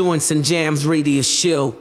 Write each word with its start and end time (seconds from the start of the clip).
Joints 0.00 0.30
and 0.30 0.42
Jams 0.42 0.86
Radio 0.86 1.20
Show. 1.20 1.76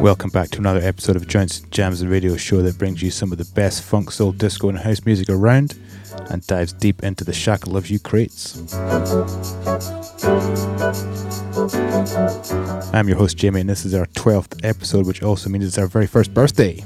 Welcome 0.00 0.30
back 0.30 0.48
to 0.50 0.58
another 0.58 0.80
episode 0.80 1.14
of 1.14 1.28
Joints, 1.28 1.60
Jams 1.70 2.00
and 2.00 2.10
Radio 2.10 2.36
Show 2.36 2.60
that 2.62 2.76
brings 2.76 3.00
you 3.00 3.12
some 3.12 3.30
of 3.30 3.38
the 3.38 3.44
best 3.54 3.84
funk, 3.84 4.10
soul, 4.10 4.32
disco, 4.32 4.68
and 4.68 4.80
house 4.80 5.06
music 5.06 5.30
around 5.30 5.78
and 6.28 6.44
dives 6.48 6.72
deep 6.72 7.04
into 7.04 7.22
the 7.22 7.32
Shaka 7.32 7.70
Loves 7.70 7.88
You 7.88 8.00
crates. 8.00 8.60
I'm 12.92 13.08
your 13.08 13.18
host, 13.18 13.36
Jamie, 13.36 13.60
and 13.60 13.70
this 13.70 13.84
is 13.84 13.94
our 13.94 14.06
12th 14.06 14.64
episode, 14.64 15.06
which 15.06 15.22
also 15.22 15.48
means 15.48 15.64
it's 15.64 15.78
our 15.78 15.86
very 15.86 16.06
first 16.06 16.34
birthday. 16.34 16.84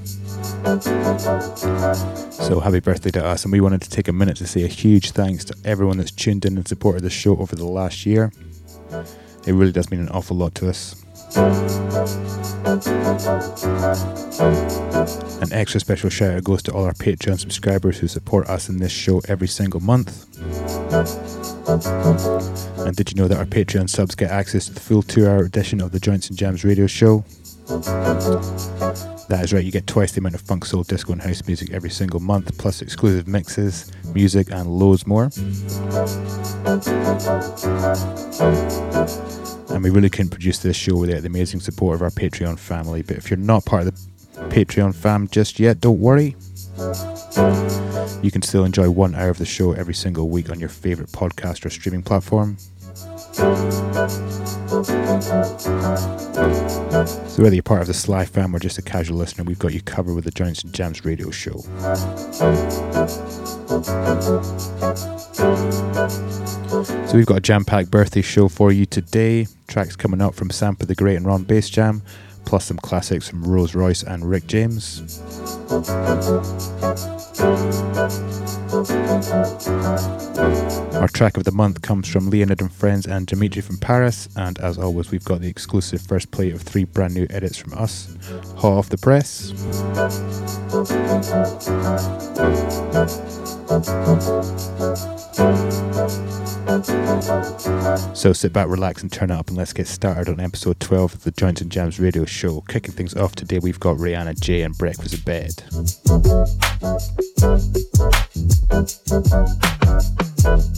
So 2.31 2.61
happy 2.61 2.81
birthday 2.81 3.11
to 3.12 3.25
us, 3.25 3.45
and 3.45 3.53
we 3.53 3.61
wanted 3.61 3.83
to 3.83 3.91
take 3.91 4.09
a 4.09 4.12
minute 4.12 4.37
to 4.39 4.47
say 4.47 4.65
a 4.65 4.69
huge 4.69 5.12
thanks 5.12 5.45
to 5.47 5.56
everyone 5.65 5.98
that's 5.98 6.11
tuned 6.11 6.45
in 6.45 6.56
and 6.56 6.69
supported 6.69 7.03
the 7.03 7.11
show 7.11 7.37
over 7.39 7.56
the 7.56 7.65
last 7.65 8.05
year. 8.06 8.33
It 9.47 9.53
really 9.53 9.72
does 9.72 9.91
mean 9.91 10.00
an 10.00 10.09
awful 10.11 10.37
lot 10.37 10.55
to 10.56 10.69
us. 10.69 11.03
An 11.37 11.43
extra 15.53 15.81
special 15.81 16.11
shout 16.11 16.35
out 16.35 16.45
goes 16.45 16.63
to 16.63 16.73
all 16.73 16.85
our 16.85 16.93
Patreon 16.93 17.41
subscribers 17.41 17.99
who 17.99 18.07
support 18.07 18.49
us 18.49 18.69
in 18.69 18.79
this 18.79 18.93
show 18.93 19.21
every 19.27 19.49
single 19.49 19.81
month. 19.81 20.27
And 22.87 22.95
did 22.95 23.11
you 23.11 23.17
know 23.17 23.27
that 23.27 23.39
our 23.39 23.47
Patreon 23.47 23.91
subs 23.91 24.15
get 24.15 24.31
access 24.31 24.67
to 24.67 24.75
the 24.75 24.81
full 24.81 25.03
two 25.03 25.27
hour 25.27 25.43
edition 25.45 25.81
of 25.81 25.91
the 25.91 25.99
Joints 25.99 26.29
and 26.29 26.39
Jams 26.39 26.65
radio 26.65 26.87
show? 26.87 27.25
That 29.27 29.41
is 29.43 29.53
right, 29.53 29.65
you 29.65 29.73
get 29.73 29.87
twice 29.87 30.12
the 30.12 30.21
amount 30.21 30.37
of 30.37 30.43
funk, 30.43 30.67
soul, 30.67 30.85
disco, 30.85 31.12
and 31.12 31.23
house 31.23 31.45
music 31.47 31.73
every 31.73 31.91
single 31.91 32.21
month, 32.21 32.57
plus 32.59 32.83
exclusive 32.83 33.27
mixes, 33.27 33.91
music, 34.15 34.53
and 34.53 34.69
loads 34.69 35.07
more. 35.07 35.31
And 39.70 39.83
we 39.83 39.91
really 39.91 40.11
couldn't 40.11 40.31
produce 40.31 40.59
this 40.59 40.77
show 40.77 40.97
without 40.97 41.23
the 41.23 41.27
amazing 41.27 41.61
support 41.61 41.97
of 41.97 42.03
our 42.03 42.11
Patreon 42.11 42.59
family. 42.59 43.03
But 43.03 43.17
if 43.17 43.31
you're 43.31 43.39
not 43.39 43.65
part 43.65 43.87
of 43.87 43.95
the 43.95 44.41
Patreon 44.48 44.95
fam 44.95 45.29
just 45.29 45.59
yet, 45.59 45.81
don't 45.81 46.01
worry. 46.01 46.37
You 48.23 48.31
can 48.31 48.43
still 48.43 48.65
enjoy 48.65 48.91
one 48.91 49.15
hour 49.15 49.31
of 49.31 49.39
the 49.39 49.47
show 49.47 49.73
every 49.73 49.95
single 49.95 50.29
week 50.29 50.51
on 50.51 50.61
your 50.61 50.69
favorite 50.69 51.11
podcast 51.11 51.65
or 51.65 51.71
streaming 51.71 52.03
platform. 52.03 52.56
So 57.28 57.43
whether 57.43 57.55
you're 57.55 57.62
part 57.62 57.81
of 57.81 57.89
the 57.89 57.95
Sly 57.95 58.25
fam 58.27 58.55
or 58.55 58.61
just 58.61 58.78
a 58.78 58.83
casual 58.83 59.17
listener, 59.17 59.43
we've 59.45 59.59
got 59.59 59.72
you 59.72 59.83
covered 59.83 60.15
with 60.15 60.25
the 60.25 60.31
Joints 60.31 60.62
and 60.62 60.72
Jams 60.72 61.05
radio 61.05 61.31
show. 61.31 61.59
So 67.06 67.17
we've 67.17 67.27
got 67.27 67.39
a 67.39 67.41
jam-packed 67.41 67.91
birthday 67.91 68.23
show 68.23 68.49
for 68.49 68.71
you 68.73 68.87
today. 68.87 69.49
Tracks 69.67 69.97
coming 69.97 70.21
up 70.21 70.34
from 70.34 70.50
Sampa 70.50 70.87
the 70.87 70.94
Great 70.94 71.17
and 71.17 71.27
Ron 71.27 71.44
Basejam, 71.44 72.03
plus 72.44 72.66
some 72.66 72.78
classics 72.78 73.28
from 73.28 73.44
Rose 73.44 73.75
Royce 73.75 74.03
and 74.03 74.28
Rick 74.28 74.47
James. 74.47 75.21
Our 80.94 81.09
track 81.09 81.37
of 81.37 81.44
the 81.44 81.53
month 81.53 81.82
comes 81.82 82.09
from 82.09 82.31
Leonid 82.31 82.60
and 82.60 82.72
Friends 82.72 83.06
and 83.06 83.27
Dimitri 83.27 83.62
from 83.62 83.78
Paris, 83.78 84.28
and 84.37 84.59
as 84.59 84.78
always, 84.78 85.10
we've 85.10 85.25
got 85.25 85.41
the 85.41 85.49
exclusive 85.49 86.00
first 86.00 86.31
plate 86.31 86.55
of 86.55 86.62
three 86.62 86.84
brand 86.84 87.15
new 87.15 87.27
edits 87.31 87.59
from 87.59 87.75
us, 87.75 88.16
hot 88.56 88.72
off 88.72 88.88
the 88.88 88.99
press. 88.99 89.53
So 98.14 98.32
sit 98.32 98.52
back, 98.52 98.69
relax, 98.69 99.02
and 99.02 99.12
turn 99.12 99.30
it 99.30 99.34
up, 99.34 99.48
and 99.48 99.56
let's 99.56 99.72
get 99.72 99.86
started 99.86 100.28
on 100.28 100.41
episode 100.41 100.80
12 100.80 101.14
of 101.14 101.22
the 101.25 101.30
Joints 101.30 101.60
and 101.60 101.70
Jams 101.70 102.00
radio 102.00 102.25
show. 102.25 102.62
Kicking 102.62 102.94
things 102.94 103.14
off 103.14 103.34
today, 103.34 103.58
we've 103.58 103.80
got 103.80 103.97
Rayana 103.98 104.38
Jay 104.41 104.62
and 104.62 104.76
Breakfast 104.78 105.14
in 105.14 105.20
Bed. 105.20 105.62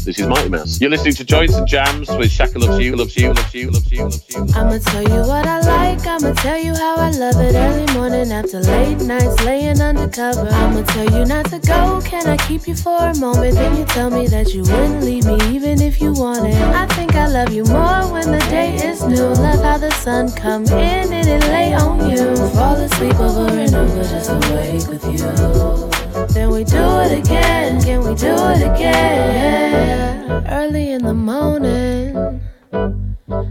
This 0.05 0.19
is 0.19 0.27
Mighty 0.27 0.49
Mouse. 0.49 0.81
You're 0.81 0.91
listening 0.91 1.15
to 1.15 1.25
Joints 1.25 1.55
and 1.55 1.67
Jams 1.67 2.09
with 2.09 2.29
Shaka 2.31 2.59
Loves 2.59 2.83
You, 2.83 2.97
Loves 2.97 3.17
You, 3.17 3.33
Loves 3.33 3.55
You, 3.55 3.71
Loves 3.71 3.93
You, 3.93 4.03
Loves 4.03 4.31
You. 4.31 4.47
I'ma 4.53 4.79
tell 4.79 5.03
you 5.03 5.29
what 5.29 5.47
I 5.47 5.61
like, 5.61 6.05
I'ma 6.05 6.33
tell 6.33 6.59
you 6.59 6.75
how 6.75 6.97
I 6.97 7.11
love 7.11 7.37
it 7.37 7.55
early 7.55 7.93
morning 7.95 8.33
after 8.33 8.59
late 8.59 8.99
nights 8.99 9.45
laying 9.45 9.81
undercover. 9.81 10.49
I'ma 10.49 10.83
tell 10.83 11.05
you 11.05 11.25
not 11.25 11.47
to 11.51 11.61
go, 11.61 12.01
can 12.05 12.27
I 12.27 12.37
keep 12.49 12.67
you 12.67 12.75
for 12.75 12.99
a 12.99 13.15
moment? 13.15 13.55
Then 13.55 13.77
you 13.77 13.85
tell 13.85 14.11
me 14.11 14.27
that 14.27 14.53
you 14.53 14.63
wouldn't 14.63 15.05
leave 15.05 15.25
me 15.25 15.39
even 15.55 15.81
if 15.81 16.01
you 16.01 16.13
wanted. 16.15 16.55
I 16.55 16.87
think 16.95 17.15
I 17.15 17.29
love 17.29 17.53
you 17.53 17.63
more 17.65 18.11
when 18.11 18.33
the 18.33 18.45
day 18.51 18.75
is 18.75 19.05
new. 19.05 19.23
Love 19.23 19.63
how 19.63 19.79
the 19.79 19.93
sun 19.93 20.33
come 20.33 20.65
in 20.67 21.13
and 21.13 21.29
it 21.29 21.43
lay 21.49 21.75
on 21.75 22.11
you. 22.11 22.35
Fall 22.51 22.75
asleep 22.75 23.21
over 23.21 23.57
and 23.57 23.73
over 23.73 24.03
just 24.03 24.31
awake 24.31 24.89
with 24.89 25.05
you. 25.13 25.96
Then 26.29 26.51
we 26.51 26.65
do 26.65 27.01
it 27.01 27.19
again, 27.19 27.83
can 27.83 28.01
we 28.01 28.15
do 28.15 28.35
it 28.35 28.63
again? 28.63 30.47
Early 30.49 30.93
in 30.93 31.05
the 31.05 31.13
morning, 31.13 32.41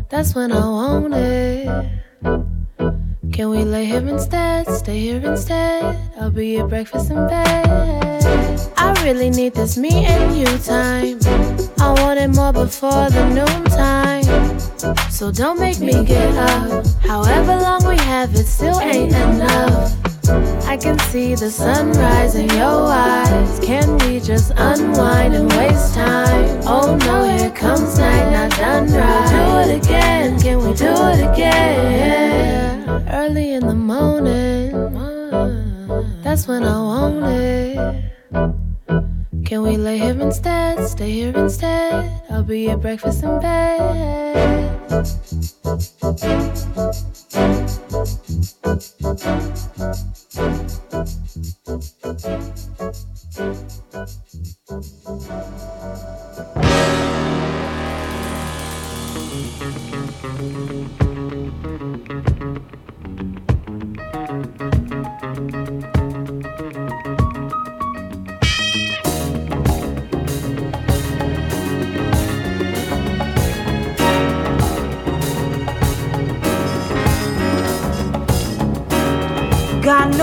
that's 0.10 0.34
when 0.34 0.52
I 0.52 0.66
want 0.66 1.14
it. 1.14 1.92
Can 3.32 3.50
we 3.50 3.64
lay 3.64 3.86
here 3.86 4.08
instead? 4.08 4.68
Stay 4.68 5.00
here 5.00 5.24
instead. 5.24 5.96
I'll 6.20 6.32
be 6.32 6.54
your 6.54 6.68
breakfast 6.68 7.12
in 7.12 7.28
bed. 7.28 8.72
I 8.78 8.94
really 9.04 9.30
need 9.30 9.54
this 9.54 9.78
me 9.78 10.06
and 10.06 10.36
you 10.36 10.46
time. 10.58 11.20
I 11.80 11.94
want 12.02 12.20
it 12.20 12.30
more 12.30 12.54
before 12.54 13.10
the 13.10 13.30
noontime. 13.30 14.60
So 15.12 15.32
don't 15.32 15.60
make 15.60 15.80
me 15.80 16.04
get 16.04 16.36
up. 16.36 16.86
However 17.02 17.56
long 17.58 17.88
we 17.88 17.98
have 17.98 18.34
it, 18.34 18.48
still 18.48 18.80
ain't 18.80 19.14
enough. 19.14 20.05
I 20.30 20.78
can 20.78 20.98
see 21.00 21.36
the 21.36 21.52
sunrise 21.52 22.36
in 22.36 22.50
your 22.50 22.88
eyes. 22.88 23.60
Can 23.60 23.98
we 24.00 24.20
just 24.20 24.52
unwind 24.56 25.36
and 25.36 25.52
waste 25.54 25.94
time? 25.94 26.62
Oh 26.66 26.98
no, 27.06 27.38
here 27.38 27.52
comes 27.52 28.00
night, 28.00 28.32
not 28.32 28.52
done 28.58 28.92
right. 28.92 29.66
Do 29.66 29.72
it 29.72 29.86
again, 29.86 30.40
can 30.40 30.58
we 30.60 30.74
do 30.74 30.88
it 30.88 31.32
again? 31.32 33.08
Early 33.10 33.54
in 33.54 33.68
the 33.68 33.76
morning, 33.76 34.72
that's 36.24 36.48
when 36.48 36.64
I 36.64 36.78
want 36.80 37.26
it. 37.26 38.65
Can 39.46 39.62
we 39.62 39.78
lay 39.78 40.00
here 40.00 40.20
instead? 40.20 40.88
Stay 40.88 41.12
here 41.12 41.38
instead. 41.38 42.22
I'll 42.32 42.42
be 42.42 42.64
your 42.64 42.78
breakfast 42.78 43.22
in 43.24 43.40
bed. 43.40 44.66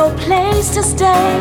No 0.03 0.11
place 0.17 0.69
to 0.75 0.83
stay. 0.83 1.39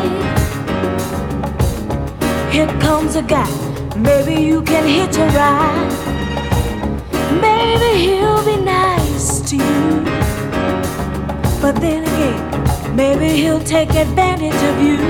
Here 2.54 2.72
comes 2.86 3.16
a 3.16 3.22
guy. 3.22 3.50
Maybe 3.96 4.34
you 4.40 4.62
can 4.62 4.84
hitch 4.86 5.16
a 5.16 5.26
ride. 5.38 5.92
Maybe 7.46 7.90
he'll 8.04 8.44
be 8.44 8.58
nice 8.78 9.40
to 9.50 9.56
you. 9.56 9.86
But 11.62 11.74
then 11.84 12.02
again, 12.12 12.42
maybe 12.94 13.28
he'll 13.40 13.66
take 13.76 13.90
advantage 14.06 14.60
of 14.70 14.76
you. 14.88 15.00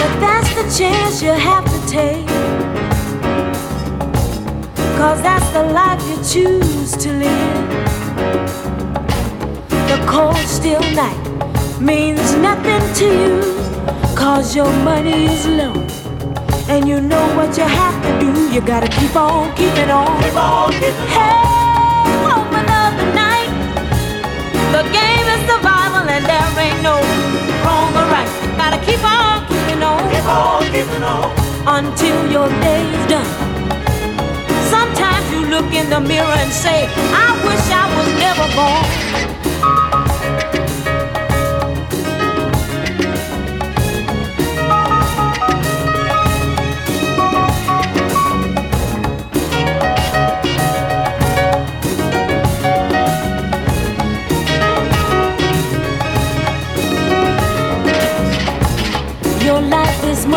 But 0.00 0.12
that's 0.24 0.50
the 0.58 0.66
chance 0.78 1.22
you 1.26 1.34
have 1.50 1.66
to 1.74 1.80
take. 2.00 2.28
Cause 4.98 5.20
that's 5.28 5.50
the 5.56 5.64
life 5.80 6.02
you 6.10 6.18
choose 6.34 6.92
to 7.02 7.08
live. 7.24 7.68
The 9.90 9.98
cold, 10.06 10.36
still 10.58 10.84
night 11.02 11.21
means 11.82 12.34
nothing 12.36 12.82
to 12.94 13.04
you. 13.04 13.40
Cause 14.14 14.54
your 14.54 14.70
money 14.84 15.26
is 15.26 15.46
low. 15.46 15.74
And 16.68 16.88
you 16.88 17.00
know 17.00 17.24
what 17.36 17.56
you 17.58 17.64
have 17.64 17.96
to 18.04 18.10
do. 18.20 18.30
You 18.54 18.60
gotta 18.60 18.88
keep 18.88 19.14
on 19.16 19.54
keeping 19.56 19.90
on. 19.90 20.22
Keep 20.22 20.36
on 20.36 20.70
keeping 20.72 21.08
Hey, 21.10 21.42
home 22.26 22.54
another 22.54 23.08
night. 23.14 23.50
The 24.70 24.82
game 24.94 25.26
is 25.34 25.42
survival 25.50 26.06
and 26.06 26.24
there 26.24 26.48
there 26.54 26.66
ain't 26.66 26.82
no 26.82 26.96
wrong 27.66 27.90
or 27.98 28.06
right. 28.14 28.30
Gotta 28.56 28.78
keep 28.86 29.02
on 29.02 29.46
keeping 29.50 29.82
on. 29.82 30.00
Keep 30.14 30.26
on 30.26 30.62
keeping 30.70 31.02
on. 31.02 31.30
Until 31.66 32.30
your 32.30 32.48
day's 32.62 33.06
done. 33.10 33.30
Sometimes 34.70 35.24
you 35.32 35.46
look 35.46 35.72
in 35.74 35.90
the 35.90 36.00
mirror 36.00 36.36
and 36.42 36.52
say, 36.52 36.86
I 37.26 37.28
wish 37.46 37.66
I 37.74 37.84
was 37.96 38.08
never 38.22 38.46
born. 38.54 39.41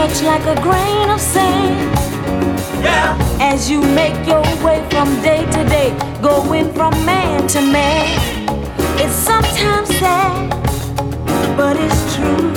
Much 0.08 0.22
like 0.22 0.46
a 0.46 0.62
grain 0.62 1.10
of 1.10 1.20
sand. 1.20 1.76
Yeah. 2.84 3.18
As 3.42 3.72
you 3.72 3.82
make 3.82 4.18
your 4.28 4.44
way 4.64 4.80
from 4.92 5.10
day 5.24 5.42
to 5.56 5.62
day, 5.76 5.90
going 6.22 6.72
from 6.74 6.94
man 7.06 7.48
to 7.48 7.62
man. 7.62 8.06
It's 9.02 9.16
sometimes 9.30 9.90
sad, 9.98 10.50
but 11.58 11.76
it's 11.86 12.02
true. 12.16 12.50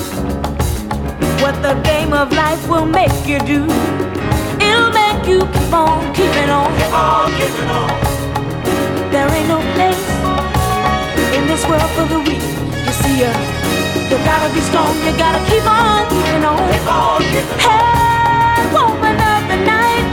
What 1.43 1.55
the 1.62 1.75
game 1.91 2.12
of 2.12 2.33
life 2.33 2.62
will 2.69 2.89
make 3.00 3.19
you 3.31 3.39
do, 3.55 3.61
it'll 4.67 4.93
make 5.03 5.23
you 5.33 5.41
keep 5.55 5.73
on 5.73 6.00
keeping 6.19 6.50
on. 6.59 6.69
Keep 6.79 6.93
on 6.93 7.31
keeping 7.39 7.71
on. 7.81 7.91
There 9.12 9.29
ain't 9.37 9.49
no 9.49 9.61
place 9.77 10.05
in 11.37 11.47
this 11.47 11.62
world 11.67 11.91
for 11.97 12.06
the 12.12 12.21
weak. 12.29 12.45
You 12.87 12.93
see, 13.00 13.25
uh, 13.25 13.57
you 14.10 14.16
gotta 14.25 14.52
be 14.55 14.60
strong, 14.60 14.94
you 15.05 15.12
gotta 15.19 15.38
keep 15.50 15.64
on 15.66 16.08
keeping 16.08 16.44
on. 16.44 16.56
Keep 16.72 16.88
on 16.88 17.20
keeping. 17.20 17.58
Hey, 17.60 18.64
open 18.72 19.16
up 19.20 19.43
the 19.52 19.58
night 19.69 20.06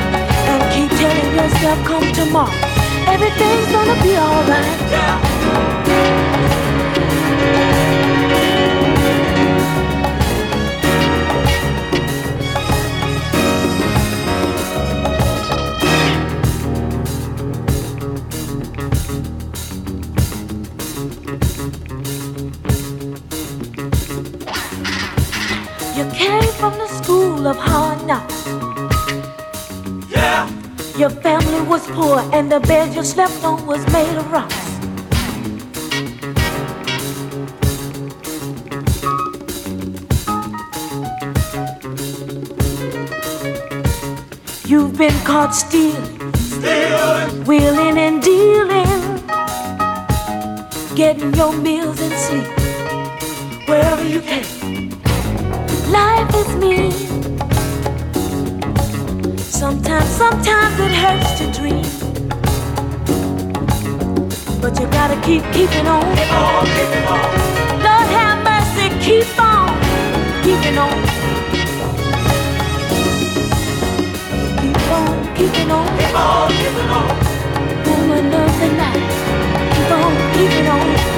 and 0.52 0.62
keep 0.74 0.90
telling 1.00 1.32
yourself, 1.36 1.80
come 1.86 2.12
tomorrow. 2.12 2.52
Everything's 3.08 3.72
gonna 3.72 3.96
be 4.04 4.18
alright. 4.18 4.92
Yeah. 4.92 6.15
And 32.36 32.52
the 32.52 32.60
bed 32.60 32.94
you 32.94 33.02
slept 33.02 33.46
on 33.46 33.66
was 33.66 33.82
made 33.94 34.18
of 34.18 34.30
rocks. 34.30 34.54
You've 44.68 44.98
been 44.98 45.18
caught 45.24 45.56
stealing, 45.56 46.34
stealing, 46.34 47.46
wheeling 47.46 47.98
and 47.98 48.22
dealing, 48.22 49.00
getting 50.94 51.34
your 51.36 51.54
meals 51.54 52.02
and 52.02 52.14
sleep 52.26 52.50
wherever 53.66 54.06
you 54.06 54.20
can. 54.20 54.44
Life 55.90 56.36
is 56.36 56.56
mean. 56.58 56.92
Sometimes, 59.38 60.10
sometimes 60.10 60.80
it 60.82 60.92
hurts 60.92 61.40
to 61.40 61.62
dream. 61.62 62.05
But 64.66 64.80
you 64.80 64.88
gotta 64.88 65.14
keep 65.22 65.44
keeping 65.54 65.86
on. 65.86 66.02
Keep 66.18 66.34
on, 66.34 66.66
keeping 66.66 67.06
on. 67.06 67.22
Lord 67.86 68.08
have 68.18 68.44
mercy, 68.44 68.90
keep 69.00 69.40
on 69.40 69.70
keeping 70.42 70.80
on. 70.80 70.90
Keep 74.58 74.90
on 74.90 75.36
keeping 75.36 75.70
on. 75.70 75.86
Keep 76.00 76.16
on 76.18 76.50
keeping 76.50 76.90
on. 76.98 77.08
Woman 77.86 78.34
of 78.34 78.60
the 78.60 78.70
night. 78.82 79.06
Keep 79.76 79.92
on 79.92 80.34
keeping 80.34 80.68
on. 80.68 81.15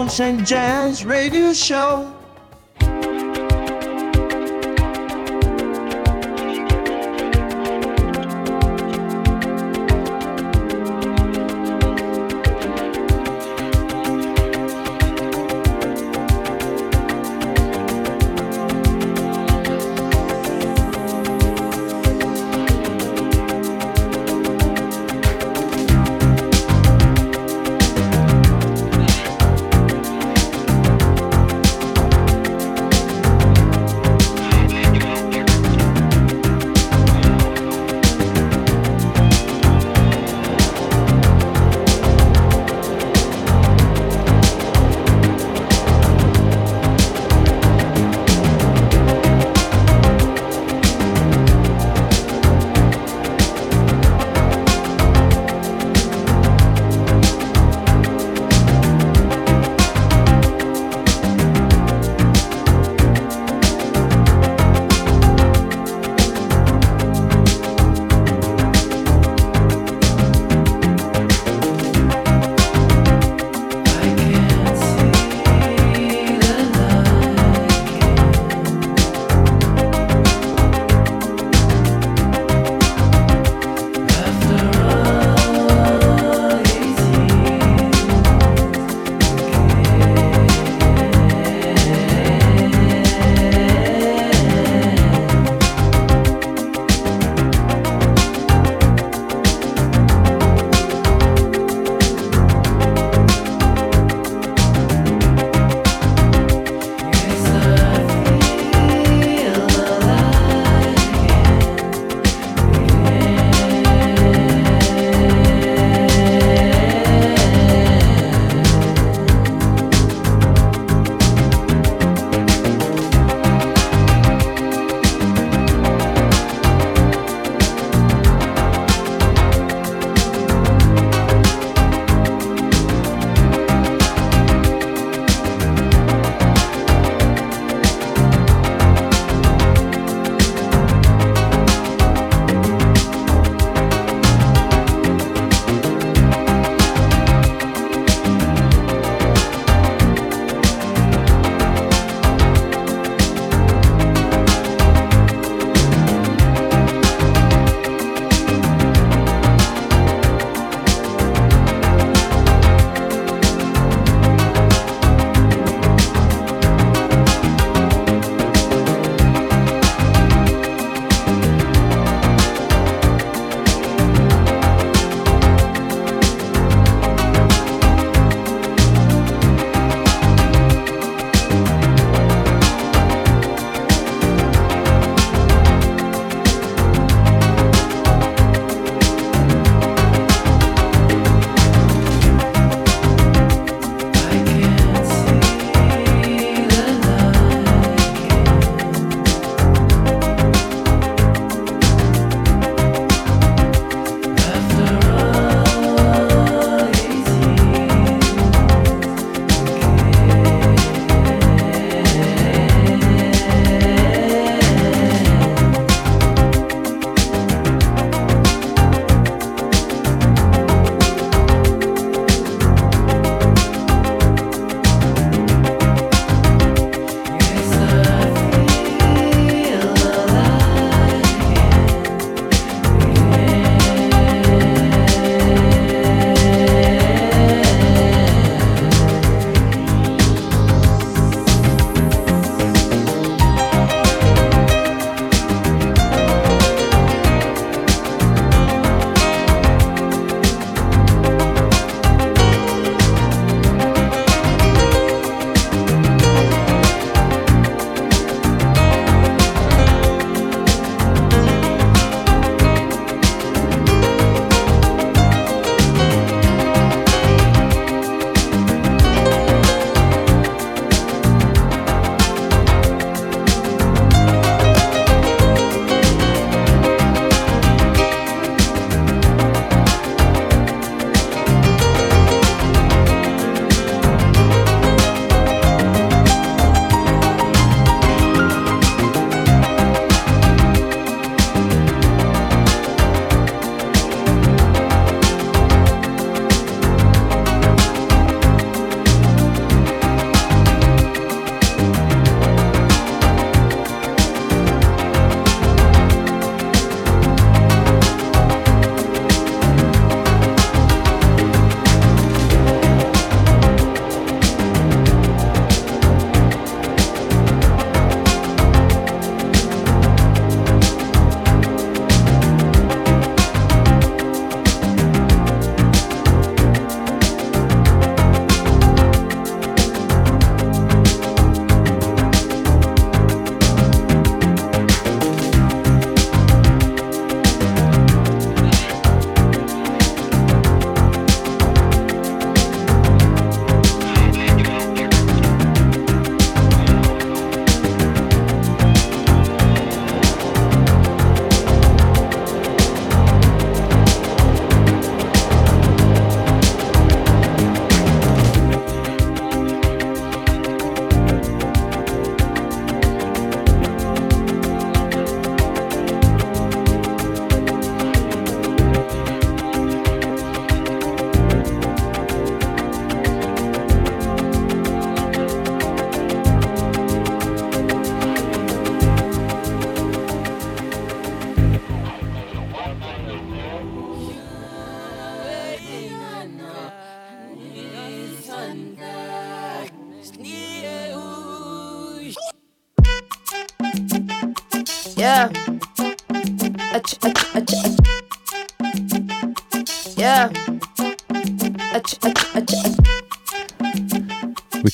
Joints 0.00 0.20
and 0.20 0.46
Jams 0.46 1.04
Radio 1.04 1.52
Show. 1.52 2.19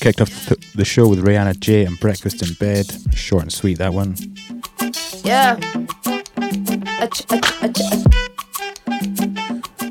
Kicked 0.07 0.21
off 0.21 0.47
th- 0.47 0.71
the 0.73 0.85
show 0.85 1.05
with 1.09 1.19
Rayana 1.21 1.59
Jay 1.59 1.83
and 1.83 1.99
Breakfast 1.99 2.41
in 2.41 2.53
Bed. 2.53 2.85
Short 3.13 3.43
and 3.43 3.51
sweet, 3.51 3.77
that 3.79 3.93
one. 3.93 4.15
Yeah. 5.25 5.57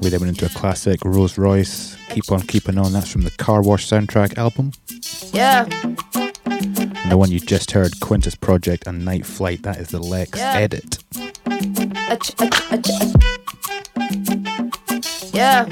We 0.01 0.09
then 0.09 0.21
went 0.21 0.31
into 0.31 0.47
a 0.47 0.49
classic, 0.49 1.05
Rose 1.05 1.37
Royce, 1.37 1.99
Keep 2.09 2.33
On 2.33 2.41
Keeping 2.41 2.79
On. 2.79 2.95
That's 2.95 3.13
from 3.13 3.25
the 3.25 3.31
Car 3.33 3.61
Wash 3.61 3.87
soundtrack 3.87 4.39
album. 4.39 4.73
Yeah. 5.35 5.67
And 6.47 7.11
the 7.13 7.19
one 7.19 7.31
you 7.31 7.39
just 7.39 7.73
heard, 7.73 8.01
Quintus 8.01 8.37
Project 8.37 8.87
and 8.87 9.05
Night 9.05 9.27
Flight, 9.27 9.65
that 9.65 9.77
is 9.77 9.89
the 9.89 10.01
Lexx 10.01 10.39
Yeah. 10.39 10.55
edit. 10.55 10.97
Yeah. 15.35 15.69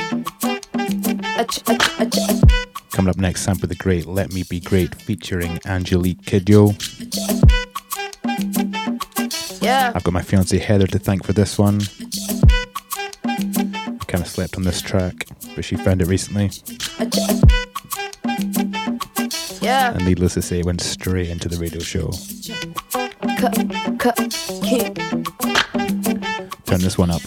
Coming 2.95 3.11
up 3.11 3.17
next, 3.17 3.45
Sampa 3.45 3.67
the 3.67 3.75
Great 3.75 4.07
Let 4.07 4.33
Me 4.33 4.45
Be 4.49 4.61
Great 4.61 4.95
featuring 4.95 5.59
Angelique 5.67 6.23
Kidjo. 6.23 6.73
Yeah. 9.61 9.91
I've 9.93 10.05
got 10.05 10.15
my 10.15 10.23
fiancée 10.23 10.61
Heather 10.61 10.87
to 10.87 11.01
thank 11.01 11.25
for 11.25 11.33
this 11.33 11.59
one. 11.59 11.81
I 13.25 13.99
kind 14.07 14.23
of 14.23 14.29
slept 14.29 14.57
on 14.57 14.63
this 14.63 14.81
track, 14.81 15.27
but 15.57 15.65
she 15.65 15.75
found 15.75 16.03
it 16.03 16.07
recently. 16.07 16.53
Yeah. 19.61 19.95
And 19.95 20.05
needless 20.05 20.35
to 20.35 20.43
say, 20.43 20.61
it 20.61 20.65
went 20.65 20.81
straight 20.81 21.31
into 21.31 21.49
the 21.49 21.57
radio 21.57 21.81
show. 21.81 22.13
Cut, 23.41 23.55
cut. 23.99 24.17
Turn 26.67 26.81
this 26.81 26.97
one 26.97 27.11
up. 27.11 27.23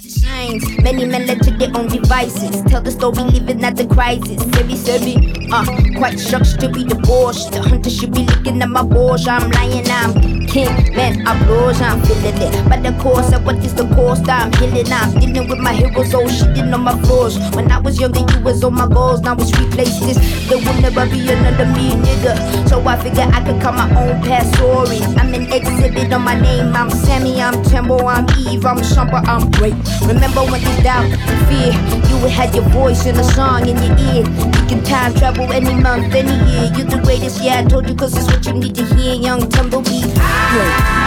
Many 0.81 1.05
men 1.05 1.25
led 1.27 1.41
to 1.43 1.51
their 1.51 1.75
own 1.75 1.87
devices. 1.87 2.61
Tell 2.63 2.81
the 2.81 2.91
story, 2.91 3.23
living 3.23 3.63
at 3.63 3.75
the 3.75 3.85
crisis. 3.87 4.41
Sebi, 4.43 4.75
sebi, 4.75 5.15
uh, 5.51 5.65
quite 5.97 6.19
shocked 6.19 6.59
to 6.61 6.69
be 6.69 6.83
divorced. 6.83 7.51
The 7.51 7.61
hunter 7.61 7.89
should 7.89 8.13
be 8.13 8.23
looking 8.25 8.61
at 8.61 8.69
my 8.69 8.83
balls. 8.83 9.27
I'm 9.27 9.49
lying, 9.51 9.89
I'm 9.89 10.47
king. 10.47 10.95
Man, 10.95 11.27
I'm 11.27 11.45
blows, 11.45 11.81
I'm 11.81 12.01
feeling 12.03 12.41
it. 12.41 12.69
But 12.69 12.83
the 12.83 12.97
course 13.01 13.31
of 13.33 13.45
what 13.45 13.57
is 13.63 13.73
the 13.75 13.85
cost? 13.95 14.27
I'm 14.29 14.51
healing, 14.53 14.91
I'm 14.91 15.19
dealing 15.19 15.47
with 15.49 15.59
my 15.59 15.73
heroes. 15.73 16.13
Oh, 16.13 16.25
shitting 16.25 16.73
on 16.73 16.81
my 16.81 16.99
flaws. 17.03 17.37
When 17.55 17.71
I 17.71 17.79
was 17.79 17.99
younger, 17.99 18.19
you 18.19 18.39
was 18.43 18.63
on 18.63 18.73
my 18.73 18.87
goals. 18.87 19.21
Now 19.21 19.35
it's 19.35 19.51
replaced 19.59 20.01
this. 20.01 20.17
There 20.49 20.57
will 20.57 20.81
never 20.81 21.05
be 21.05 21.29
another 21.29 21.65
me, 21.65 21.91
nigga. 21.91 22.69
So 22.69 22.85
I 22.87 22.97
figure 22.97 23.27
I 23.31 23.43
could 23.45 23.61
cut 23.61 23.75
my 23.75 23.87
own 24.01 24.21
past 24.23 24.55
story. 24.55 24.99
I'm 25.19 25.33
an 25.33 25.51
exhibit 25.51 26.13
on 26.13 26.23
my 26.23 26.39
name. 26.39 26.75
I'm 26.75 26.89
Sammy, 26.89 27.41
I'm 27.41 27.61
Tembo, 27.63 28.07
I'm 28.07 28.25
Eve, 28.47 28.65
I'm 28.65 28.77
Shumper, 28.77 29.21
I'm 29.27 29.51
great. 29.51 29.75
Remember 30.07 30.41
when 30.51 30.61
you 30.61 30.83
doubt, 30.83 31.09
fear, 31.47 31.73
you 32.09 32.17
would 32.21 32.31
have 32.31 32.53
your 32.53 32.63
voice 32.69 33.05
in 33.05 33.15
a 33.17 33.23
song 33.23 33.67
in 33.67 33.77
your 33.77 33.97
ear. 33.97 34.23
You 34.25 34.67
can 34.67 34.83
time 34.83 35.13
travel 35.15 35.51
any 35.51 35.73
month, 35.73 36.13
any 36.13 36.33
year. 36.51 36.71
You're 36.75 36.87
the 36.87 37.01
greatest, 37.03 37.41
yeah, 37.43 37.59
I 37.59 37.63
told 37.63 37.87
you, 37.89 37.95
cause 37.95 38.15
it's 38.17 38.27
what 38.27 38.45
you 38.45 38.53
need 38.53 38.75
to 38.75 38.85
hear. 38.95 39.15
Young 39.15 39.49
Tumblebee. 39.49 40.07
Yeah. 40.55 40.97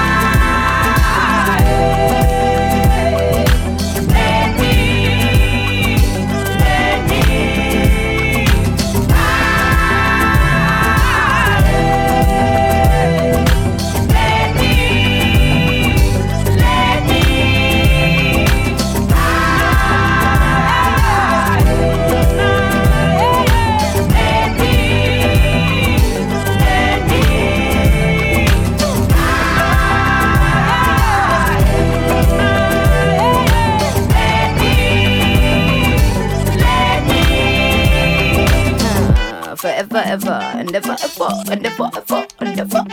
Never, 40.73 40.97
ever, 41.03 41.29
and 41.51 41.63
never, 41.63 41.91
ever, 41.97 42.27
and 42.41 42.57
never. 42.57 42.85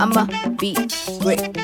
I'ma 0.00 0.26
be 0.58 0.74
great. 1.20 1.56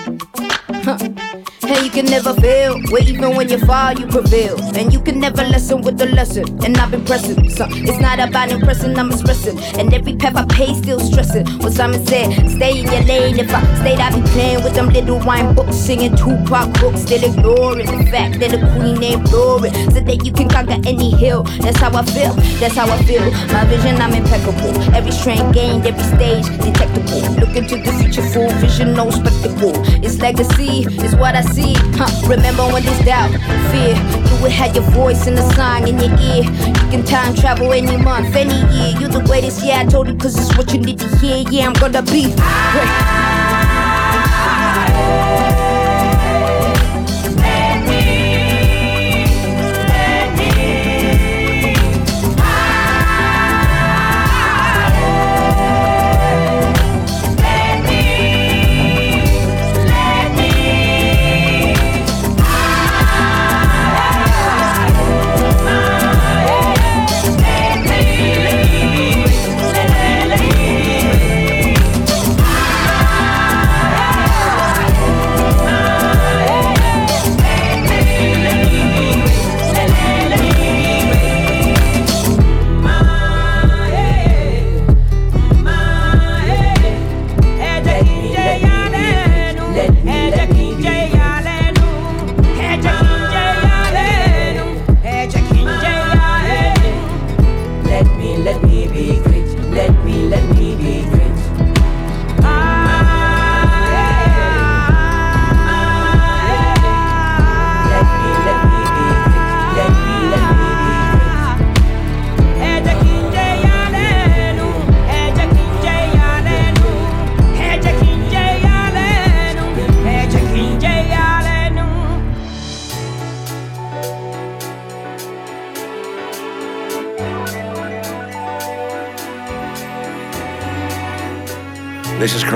Huh. 0.85 1.38
And 1.69 1.85
you 1.85 1.91
can 1.91 2.07
never 2.07 2.33
fail, 2.33 2.81
where 2.89 3.03
even 3.03 3.37
when 3.37 3.51
you 3.51 3.59
fall, 3.59 3.93
you 3.93 4.07
prevail. 4.07 4.59
And 4.75 4.91
you 4.91 5.01
can 5.01 5.21
never 5.21 5.45
lessen 5.45 5.83
with 5.83 5.99
the 5.99 6.07
lesson. 6.07 6.47
And 6.65 6.75
I've 6.79 6.91
been 6.91 7.05
pressing, 7.05 7.51
so 7.51 7.67
it's 7.69 8.01
not 8.01 8.19
about 8.19 8.51
impressing, 8.51 8.99
I'm 8.99 9.13
expressing. 9.13 9.59
And 9.79 9.93
every 9.93 10.17
path 10.17 10.35
I 10.37 10.47
pay, 10.47 10.73
still 10.73 10.99
stressing. 10.99 11.47
What 11.59 11.75
Simon 11.75 12.07
said, 12.07 12.33
stay 12.49 12.81
in 12.81 12.87
your 12.87 13.03
lane. 13.03 13.39
If 13.39 13.53
I 13.53 13.61
stayed, 13.81 14.01
I'd 14.01 14.15
be 14.15 14.23
playing 14.31 14.65
with 14.65 14.75
them 14.75 14.89
little 14.89 15.19
wine 15.21 15.55
books, 15.55 15.77
singing 15.77 16.17
Tupac 16.17 16.73
books, 16.81 17.03
still 17.03 17.23
ignoring 17.23 17.85
the 17.85 18.11
fact 18.11 18.41
that 18.41 18.51
the 18.51 18.61
queen 18.73 18.97
named 18.99 19.27
Glory. 19.29 19.69
So 19.93 20.01
that 20.01 20.25
you 20.25 20.33
can 20.33 20.49
conquer 20.49 20.81
any 20.89 21.11
hill. 21.17 21.43
That's 21.61 21.79
how 21.79 21.93
I 21.95 22.03
feel, 22.07 22.33
that's 22.61 22.77
how 22.77 22.89
I 22.89 22.97
feel. 23.05 23.21
My 23.53 23.67
vision, 23.67 24.01
I'm 24.01 24.15
impeccable. 24.15 24.73
Every 24.97 25.13
strain 25.13 25.53
gained, 25.53 25.87
every 25.87 26.05
stage 26.17 26.47
detectable. 26.65 27.21
Look 27.37 27.55
into 27.57 27.77
the 27.77 27.93
future, 28.01 28.23
full 28.33 28.49
vision, 28.57 28.95
no 28.95 29.11
spectacle. 29.11 29.77
It's 30.03 30.17
legacy, 30.19 30.89
it's 31.05 31.15
what 31.15 31.35
I 31.37 31.43
see. 31.43 31.58
Huh. 31.64 32.29
Remember 32.29 32.64
when 32.66 32.85
there's 32.85 33.05
doubt, 33.05 33.31
fear, 33.71 33.94
you 33.97 34.42
would 34.42 34.53
have 34.53 34.75
your 34.75 34.85
voice 34.90 35.27
in 35.27 35.35
the 35.35 35.49
song 35.55 35.88
in 35.88 35.99
your 35.99 36.12
ear. 36.21 36.44
You 36.44 36.90
can 36.90 37.05
time 37.05 37.35
travel 37.35 37.73
any 37.73 37.97
month, 37.97 38.35
any 38.35 38.55
year. 38.75 39.01
You're 39.01 39.11
the 39.11 39.23
greatest, 39.27 39.64
yeah, 39.64 39.81
I 39.81 39.85
told 39.85 40.09
you, 40.09 40.16
cause 40.16 40.38
it's 40.38 40.57
what 40.57 40.73
you 40.73 40.81
need 40.81 40.99
to 41.01 41.09
hear. 41.16 41.44
Yeah, 41.51 41.66
I'm 41.66 41.73
gonna 41.75 42.03
be 42.03 42.33
great. 42.35 43.38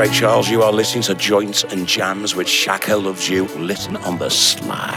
Craig 0.02 0.14
Charles. 0.14 0.50
You 0.50 0.64
are 0.64 0.72
listening 0.72 1.04
to 1.04 1.14
Joints 1.14 1.62
and 1.62 1.86
Jams 1.86 2.34
with 2.34 2.48
Shaka 2.48 2.96
Loves 2.96 3.28
You. 3.28 3.44
Listen 3.56 3.96
on 3.98 4.18
the 4.18 4.30
sly. 4.30 4.91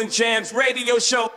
And 0.00 0.12
Jams 0.12 0.52
radio 0.52 0.98
show. 0.98 1.32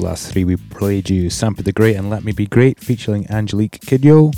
Last 0.00 0.32
three, 0.32 0.44
we 0.44 0.56
played 0.56 1.10
you 1.10 1.28
Sampa 1.28 1.62
the 1.62 1.72
Great 1.72 1.94
and 1.94 2.08
Let 2.08 2.24
Me 2.24 2.32
Be 2.32 2.46
Great 2.46 2.80
featuring 2.80 3.30
Angelique 3.30 3.80
Kidjo. 3.80 4.34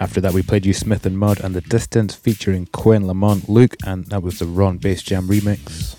After 0.00 0.22
that, 0.22 0.32
we 0.32 0.42
played 0.42 0.64
you 0.64 0.72
Smith 0.72 1.04
and 1.04 1.18
Mudd 1.18 1.40
and 1.40 1.54
The 1.54 1.60
Distance 1.60 2.14
featuring 2.14 2.66
Quinn 2.72 3.06
Lamont 3.06 3.50
Luke, 3.50 3.76
and 3.84 4.06
that 4.06 4.22
was 4.22 4.38
the 4.38 4.46
Ron 4.46 4.78
Basejam 4.78 5.28
remix. 5.28 5.96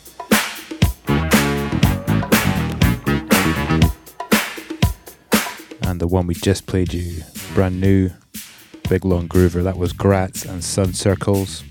And 5.88 6.02
the 6.02 6.08
one 6.08 6.26
we 6.26 6.34
just 6.34 6.66
played 6.66 6.92
you, 6.92 7.24
brand 7.54 7.80
new, 7.80 8.10
Big 8.90 9.06
Long 9.06 9.28
Groover, 9.28 9.64
that 9.64 9.78
was 9.78 9.94
Gratts 9.94 10.44
and 10.44 10.64
Sun 10.64 10.94
Circles. 10.94 11.64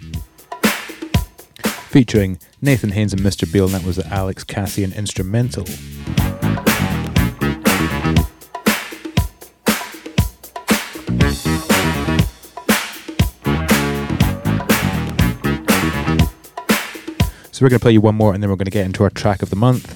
Featuring 1.95 2.41
Nathan 2.61 2.91
Haines 2.91 3.13
and 3.13 3.23
Mr. 3.23 3.47
Beale, 3.53 3.67
and 3.67 3.75
that 3.75 3.85
was 3.85 3.95
the 3.95 4.07
Alex 4.09 4.43
Kassian 4.43 4.93
instrumental. 4.97 5.65
So 17.53 17.65
we're 17.65 17.69
going 17.69 17.79
to 17.79 17.79
play 17.79 17.93
you 17.93 18.01
one 18.01 18.17
more 18.17 18.35
and 18.35 18.43
then 18.43 18.51
we're 18.51 18.57
going 18.57 18.65
to 18.65 18.73
get 18.73 18.87
into 18.87 19.05
our 19.05 19.11
track 19.11 19.41
of 19.41 19.51
the 19.51 19.55
month. 19.55 19.89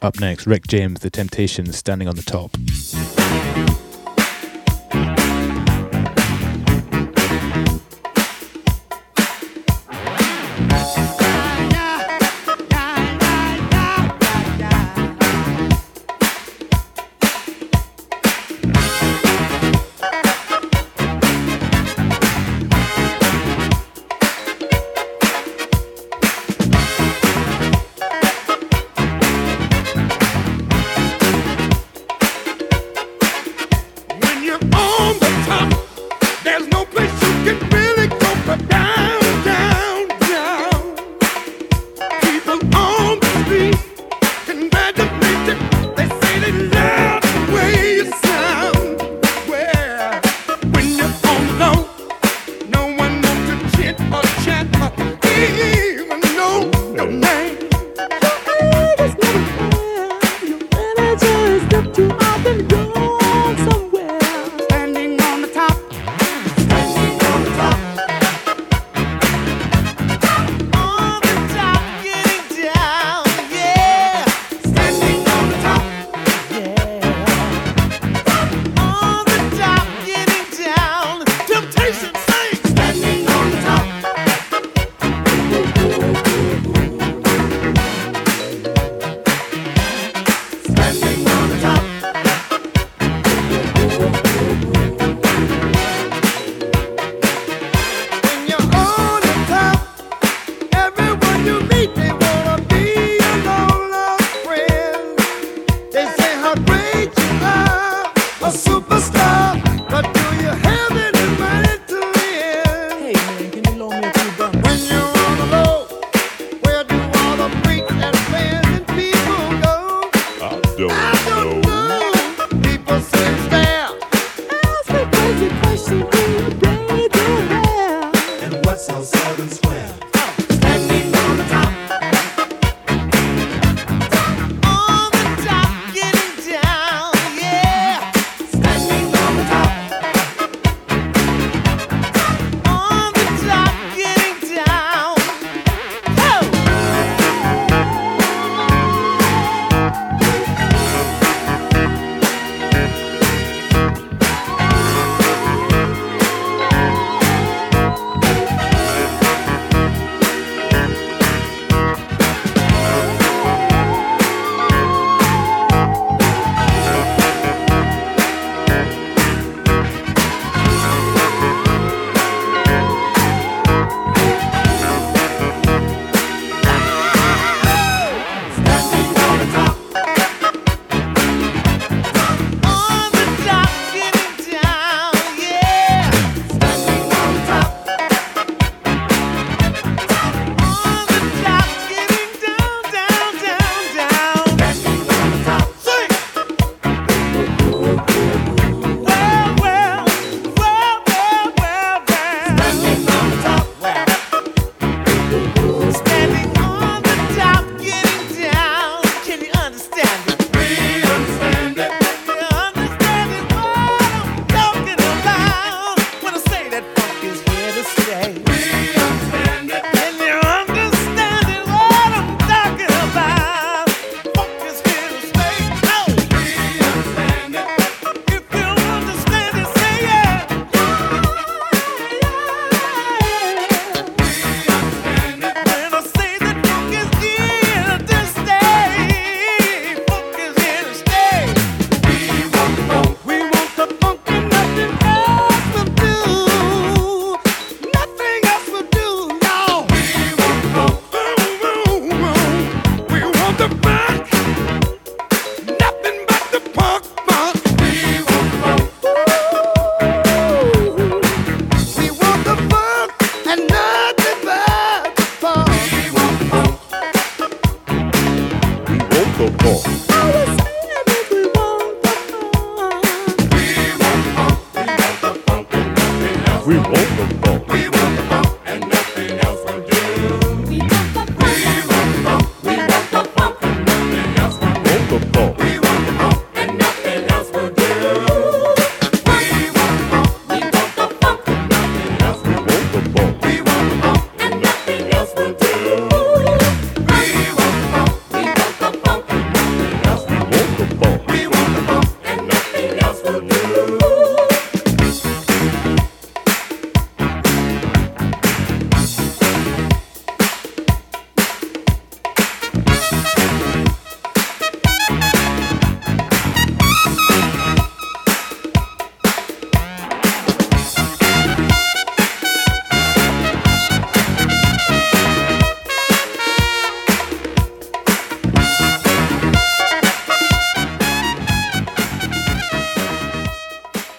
Up 0.00 0.18
next, 0.20 0.46
Rick 0.46 0.68
James, 0.68 1.00
The 1.00 1.10
Temptations, 1.10 1.76
standing 1.76 2.08
on 2.08 2.16
the 2.16 2.22
top. 2.22 2.56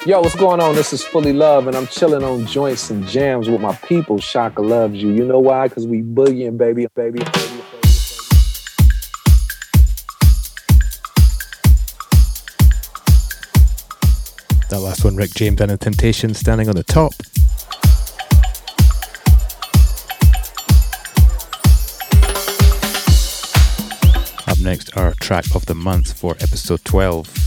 Yo, 0.07 0.21
what's 0.21 0.35
going 0.35 0.61
on? 0.61 0.73
This 0.73 0.93
is 0.93 1.03
Fully 1.03 1.33
Love, 1.33 1.67
and 1.67 1.75
I'm 1.75 1.85
chilling 1.85 2.23
on 2.23 2.45
joints 2.45 2.89
and 2.91 3.05
jams 3.05 3.49
with 3.49 3.59
my 3.59 3.75
people. 3.75 4.21
Shaka 4.21 4.61
loves 4.61 4.95
you. 4.95 5.11
You 5.11 5.25
know 5.25 5.39
why? 5.39 5.67
Because 5.67 5.85
we 5.85 6.01
boogieing, 6.01 6.57
baby, 6.57 6.87
baby, 6.95 7.19
baby. 7.19 7.61
That 14.69 14.79
last 14.79 15.03
one, 15.03 15.17
Rick 15.17 15.31
James 15.31 15.59
and 15.59 15.71
the 15.71 15.77
Temptations 15.77 16.39
standing 16.39 16.69
on 16.69 16.75
the 16.75 16.85
top. 16.85 17.11
Up 24.47 24.57
next, 24.61 24.95
our 24.95 25.13
track 25.15 25.53
of 25.53 25.65
the 25.65 25.75
month 25.75 26.17
for 26.17 26.37
episode 26.39 26.85
12. 26.85 27.46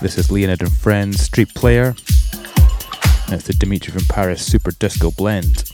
This 0.00 0.18
is 0.18 0.30
Leonid 0.30 0.60
and 0.60 0.72
Friends 0.72 1.22
Street 1.22 1.54
Player. 1.54 1.94
And 3.26 3.34
it's 3.34 3.46
the 3.46 3.54
Dimitri 3.58 3.92
from 3.92 4.04
Paris 4.04 4.44
Super 4.44 4.70
Disco 4.72 5.10
Blend. 5.10 5.70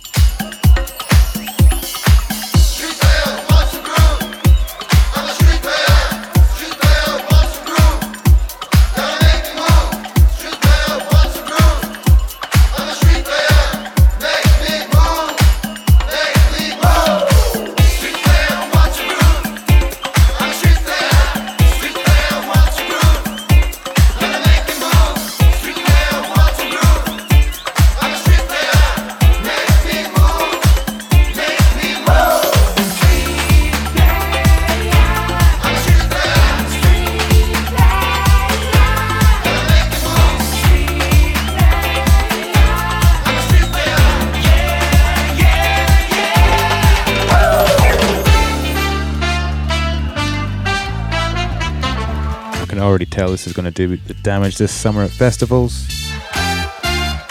Is 53.46 53.54
going 53.54 53.64
to 53.64 53.70
do 53.70 53.96
the 53.96 54.12
damage 54.14 54.58
this 54.58 54.70
summer 54.70 55.02
at 55.02 55.10
festivals. 55.10 55.88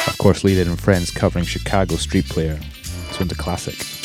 Of 0.07 0.16
course, 0.18 0.43
Leonid 0.43 0.68
and 0.68 0.80
Friends 0.80 1.12
covering 1.12 1.45
Chicago 1.45 1.97
Street 1.97 2.26
Player. 2.26 2.60
This 2.82 3.20
one's 3.20 3.32
a 3.32 3.36
classic. 3.36 3.99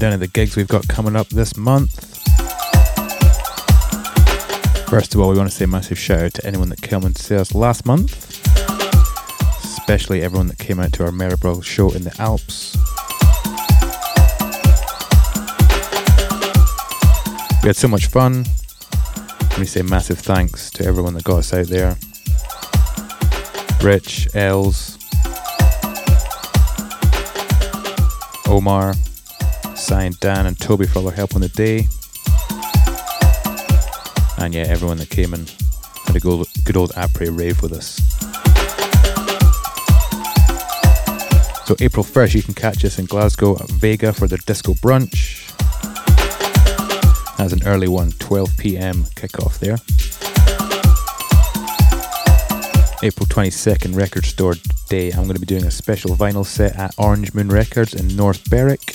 A 0.00 0.02
quick 0.02 0.12
rundown 0.12 0.14
of 0.14 0.20
the 0.20 0.28
gigs 0.28 0.56
we've 0.56 0.68
got 0.68 0.88
coming 0.88 1.14
up 1.14 1.28
this 1.28 1.56
month. 1.56 1.92
First 4.88 5.14
of 5.14 5.20
all, 5.20 5.28
we 5.28 5.36
want 5.36 5.50
to 5.50 5.54
say 5.54 5.64
a 5.64 5.68
massive 5.68 5.98
shout 5.98 6.22
out 6.22 6.34
to 6.34 6.46
anyone 6.46 6.70
that 6.70 6.80
came 6.80 7.04
and 7.04 7.16
see 7.16 7.36
us 7.36 7.54
last 7.54 7.84
month, 7.84 8.40
especially 9.62 10.22
everyone 10.22 10.46
that 10.46 10.58
came 10.58 10.80
out 10.80 10.92
to 10.94 11.04
our 11.04 11.10
Maribor 11.10 11.62
show 11.62 11.90
in 11.90 12.04
the 12.04 12.14
Alps. 12.18 12.76
We 17.62 17.68
had 17.68 17.76
so 17.76 17.88
much 17.88 18.06
fun. 18.06 18.46
Let 19.50 19.58
me 19.58 19.66
say 19.66 19.82
massive 19.82 20.18
thanks 20.18 20.70
to 20.72 20.84
everyone 20.86 21.12
that 21.14 21.24
got 21.24 21.38
us 21.40 21.52
out 21.52 21.66
there. 21.66 21.96
Rich, 23.82 24.28
Els, 24.34 24.98
Omar, 28.48 28.94
Signed 29.90 30.20
Dan 30.20 30.46
and 30.46 30.56
Toby 30.56 30.86
for 30.86 31.00
all 31.00 31.06
their 31.06 31.16
help 31.16 31.34
on 31.34 31.40
the 31.40 31.48
day. 31.48 31.88
And 34.38 34.54
yeah, 34.54 34.62
everyone 34.68 34.98
that 34.98 35.10
came 35.10 35.34
and 35.34 35.52
had 36.04 36.14
a 36.14 36.20
good, 36.20 36.76
old 36.76 36.92
après 36.92 37.36
rave 37.36 37.60
with 37.60 37.72
us. 37.72 37.96
So 41.66 41.74
April 41.80 42.04
1st, 42.04 42.34
you 42.36 42.42
can 42.44 42.54
catch 42.54 42.84
us 42.84 43.00
in 43.00 43.06
Glasgow 43.06 43.56
at 43.56 43.68
Vega 43.68 44.12
for 44.12 44.28
the 44.28 44.38
disco 44.38 44.74
brunch. 44.74 45.48
That's 47.36 47.52
an 47.52 47.66
early 47.66 47.88
one, 47.88 48.12
12 48.12 48.56
p.m. 48.58 49.02
kickoff 49.16 49.58
there. 49.58 49.78
April 53.02 53.26
22nd, 53.26 53.96
Record 53.96 54.24
Store 54.24 54.54
Day. 54.88 55.10
I'm 55.10 55.24
going 55.24 55.34
to 55.34 55.40
be 55.40 55.46
doing 55.46 55.64
a 55.64 55.70
special 55.72 56.14
vinyl 56.14 56.46
set 56.46 56.76
at 56.76 56.94
Orange 56.96 57.34
Moon 57.34 57.48
Records 57.48 57.92
in 57.92 58.14
North 58.14 58.48
Berwick. 58.48 58.92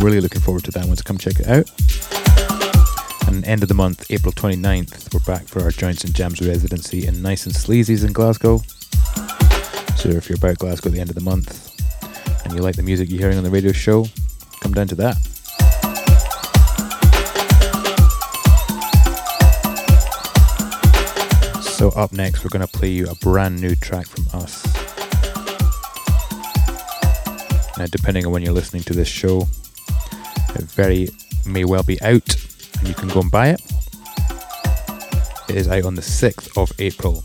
Really 0.00 0.20
looking 0.20 0.40
forward 0.40 0.64
to 0.64 0.70
that 0.72 0.86
one, 0.86 0.96
so 0.96 1.02
come 1.02 1.18
check 1.18 1.40
it 1.40 1.48
out. 1.48 1.70
And 3.28 3.44
end 3.44 3.62
of 3.62 3.68
the 3.68 3.74
month, 3.74 4.10
April 4.10 4.32
29th, 4.32 5.12
we're 5.12 5.20
back 5.20 5.46
for 5.46 5.62
our 5.62 5.70
Joints 5.70 6.04
and 6.04 6.14
Jams 6.14 6.40
residency 6.40 7.06
in 7.06 7.22
Nice 7.22 7.46
and 7.46 7.54
Sleazy's 7.54 8.04
in 8.04 8.12
Glasgow. 8.12 8.58
So 9.96 10.10
if 10.10 10.28
you're 10.28 10.36
about 10.36 10.58
Glasgow 10.58 10.88
at 10.88 10.94
the 10.94 11.00
end 11.00 11.10
of 11.10 11.16
the 11.16 11.22
month 11.22 11.80
and 12.44 12.54
you 12.54 12.60
like 12.60 12.76
the 12.76 12.82
music 12.82 13.10
you're 13.10 13.20
hearing 13.20 13.38
on 13.38 13.44
the 13.44 13.50
radio 13.50 13.72
show, 13.72 14.06
come 14.60 14.72
down 14.72 14.86
to 14.88 14.94
that. 14.96 15.16
So 21.62 21.90
up 21.90 22.12
next, 22.12 22.44
we're 22.44 22.50
going 22.50 22.66
to 22.66 22.78
play 22.78 22.90
you 22.90 23.08
a 23.08 23.14
brand 23.16 23.60
new 23.60 23.74
track 23.74 24.06
from 24.06 24.26
us. 24.40 24.64
Now, 27.76 27.86
depending 27.86 28.24
on 28.24 28.32
when 28.32 28.42
you're 28.42 28.54
listening 28.54 28.82
to 28.84 28.94
this 28.94 29.08
show, 29.08 29.46
it 30.60 30.70
very 30.70 31.08
may 31.46 31.64
well 31.64 31.82
be 31.82 32.00
out, 32.02 32.36
and 32.78 32.88
you 32.88 32.94
can 32.94 33.08
go 33.08 33.20
and 33.20 33.30
buy 33.30 33.48
it. 33.48 33.60
It 35.48 35.56
is 35.56 35.68
out 35.68 35.84
on 35.84 35.94
the 35.94 36.02
6th 36.02 36.56
of 36.56 36.72
April 36.78 37.22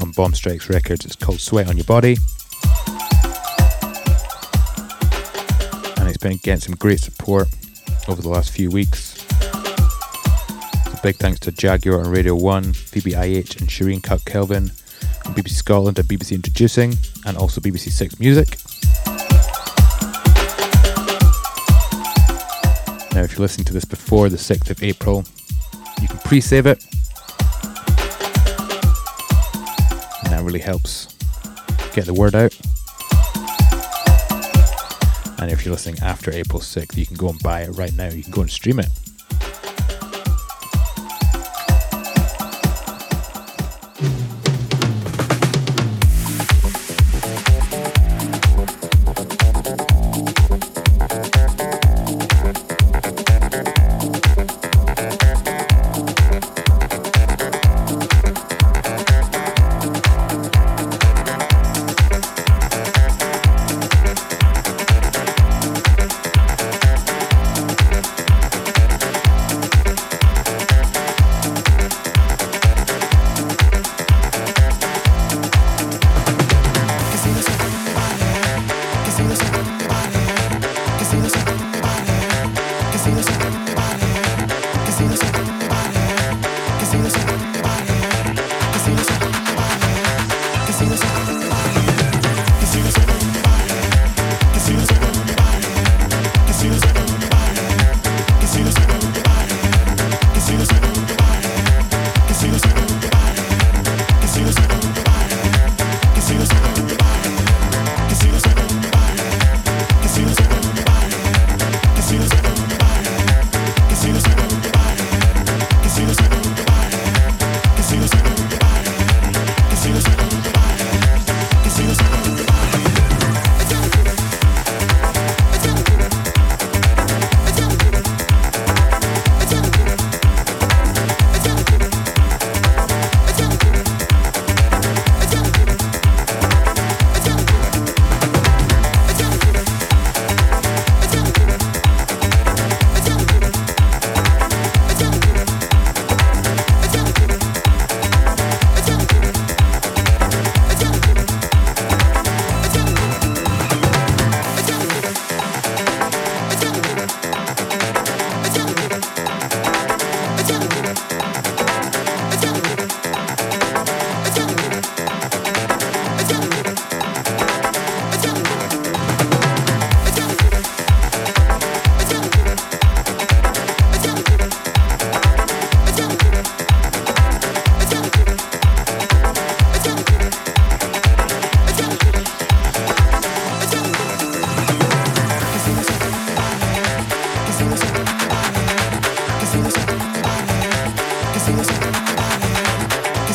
on 0.00 0.12
Bomb 0.12 0.34
Strikes 0.34 0.70
Records. 0.70 1.04
It's 1.04 1.16
called 1.16 1.40
Sweat 1.40 1.68
on 1.68 1.76
Your 1.76 1.84
Body. 1.84 2.16
And 5.96 6.08
it's 6.08 6.18
been 6.18 6.36
getting 6.38 6.60
some 6.60 6.76
great 6.76 7.00
support 7.00 7.48
over 8.06 8.22
the 8.22 8.28
last 8.28 8.52
few 8.52 8.70
weeks. 8.70 9.24
So 10.84 10.98
big 11.02 11.16
thanks 11.16 11.40
to 11.40 11.52
Jaguar 11.52 12.00
on 12.00 12.10
Radio 12.10 12.34
1, 12.34 12.64
VBIH 12.64 13.60
and 13.60 13.68
Shireen 13.68 14.02
Cut 14.02 14.24
Kelvin, 14.24 14.70
and 15.24 15.34
BBC 15.34 15.50
Scotland 15.50 15.98
and 15.98 16.08
BBC 16.08 16.32
Introducing, 16.36 16.94
and 17.26 17.36
also 17.36 17.60
BBC 17.60 17.90
Six 17.90 18.18
Music. 18.20 18.56
Now, 23.18 23.24
if 23.24 23.32
you're 23.32 23.40
listening 23.40 23.64
to 23.64 23.72
this 23.72 23.84
before 23.84 24.28
the 24.28 24.36
6th 24.36 24.70
of 24.70 24.80
April, 24.80 25.24
you 26.00 26.06
can 26.06 26.18
pre 26.18 26.40
save 26.40 26.66
it. 26.66 26.84
And 30.22 30.32
that 30.32 30.42
really 30.44 30.60
helps 30.60 31.16
get 31.92 32.06
the 32.06 32.14
word 32.14 32.36
out. 32.36 32.56
And 35.40 35.50
if 35.50 35.64
you're 35.64 35.74
listening 35.74 35.98
after 36.00 36.30
April 36.30 36.60
6th, 36.60 36.96
you 36.96 37.06
can 37.06 37.16
go 37.16 37.30
and 37.30 37.42
buy 37.42 37.62
it 37.62 37.70
right 37.70 37.92
now. 37.96 38.08
You 38.08 38.22
can 38.22 38.30
go 38.30 38.42
and 38.42 38.50
stream 38.50 38.78
it. 38.78 38.88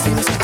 feels 0.03 0.42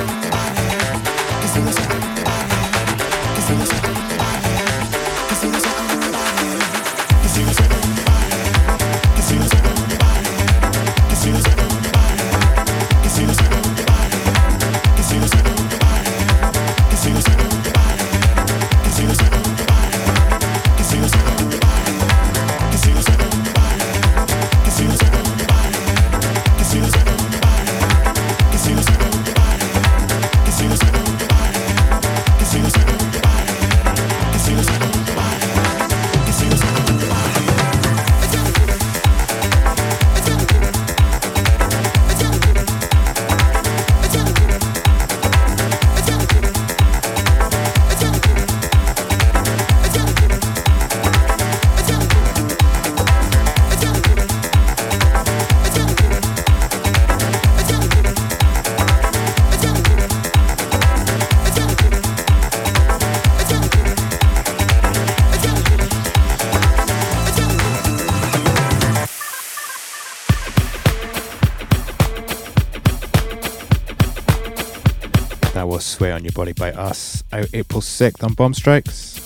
By 76.40 76.72
Us 76.72 77.22
out 77.34 77.48
April 77.54 77.82
6th 77.82 78.24
on 78.24 78.34
Bomb 78.34 78.54
Strikes. 78.54 79.20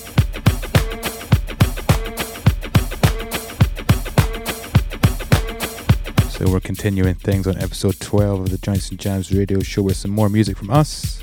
So 6.32 6.50
we're 6.50 6.58
continuing 6.58 7.14
things 7.14 7.46
on 7.46 7.56
episode 7.58 8.00
12 8.00 8.40
of 8.40 8.50
the 8.50 8.58
Joints 8.58 8.90
and 8.90 8.98
Jams 8.98 9.32
radio 9.32 9.60
show 9.60 9.82
with 9.82 9.96
some 9.96 10.10
more 10.10 10.28
music 10.28 10.56
from 10.56 10.70
us. 10.70 11.22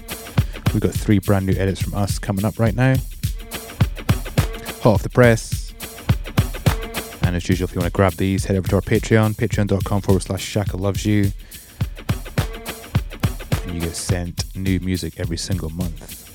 We've 0.73 0.79
got 0.79 0.93
three 0.93 1.19
brand 1.19 1.45
new 1.45 1.55
edits 1.55 1.81
from 1.81 1.93
us 1.93 2.17
coming 2.19 2.45
up 2.45 2.57
right 2.57 2.73
now. 2.73 2.95
Hot 4.83 4.93
off 4.93 5.03
the 5.03 5.09
press. 5.09 5.73
And 7.23 7.35
as 7.35 7.49
usual, 7.49 7.65
if 7.67 7.75
you 7.75 7.81
want 7.81 7.91
to 7.91 7.95
grab 7.95 8.13
these, 8.13 8.45
head 8.45 8.55
over 8.55 8.69
to 8.69 8.75
our 8.75 8.81
Patreon, 8.81 9.35
patreon.com 9.35 10.01
forward 10.01 10.23
slash 10.23 10.41
Shaka 10.41 10.77
Loves 10.77 11.05
You. 11.05 11.33
new 14.55 14.79
music 14.79 15.19
every 15.19 15.37
single 15.37 15.69
month. 15.69 16.27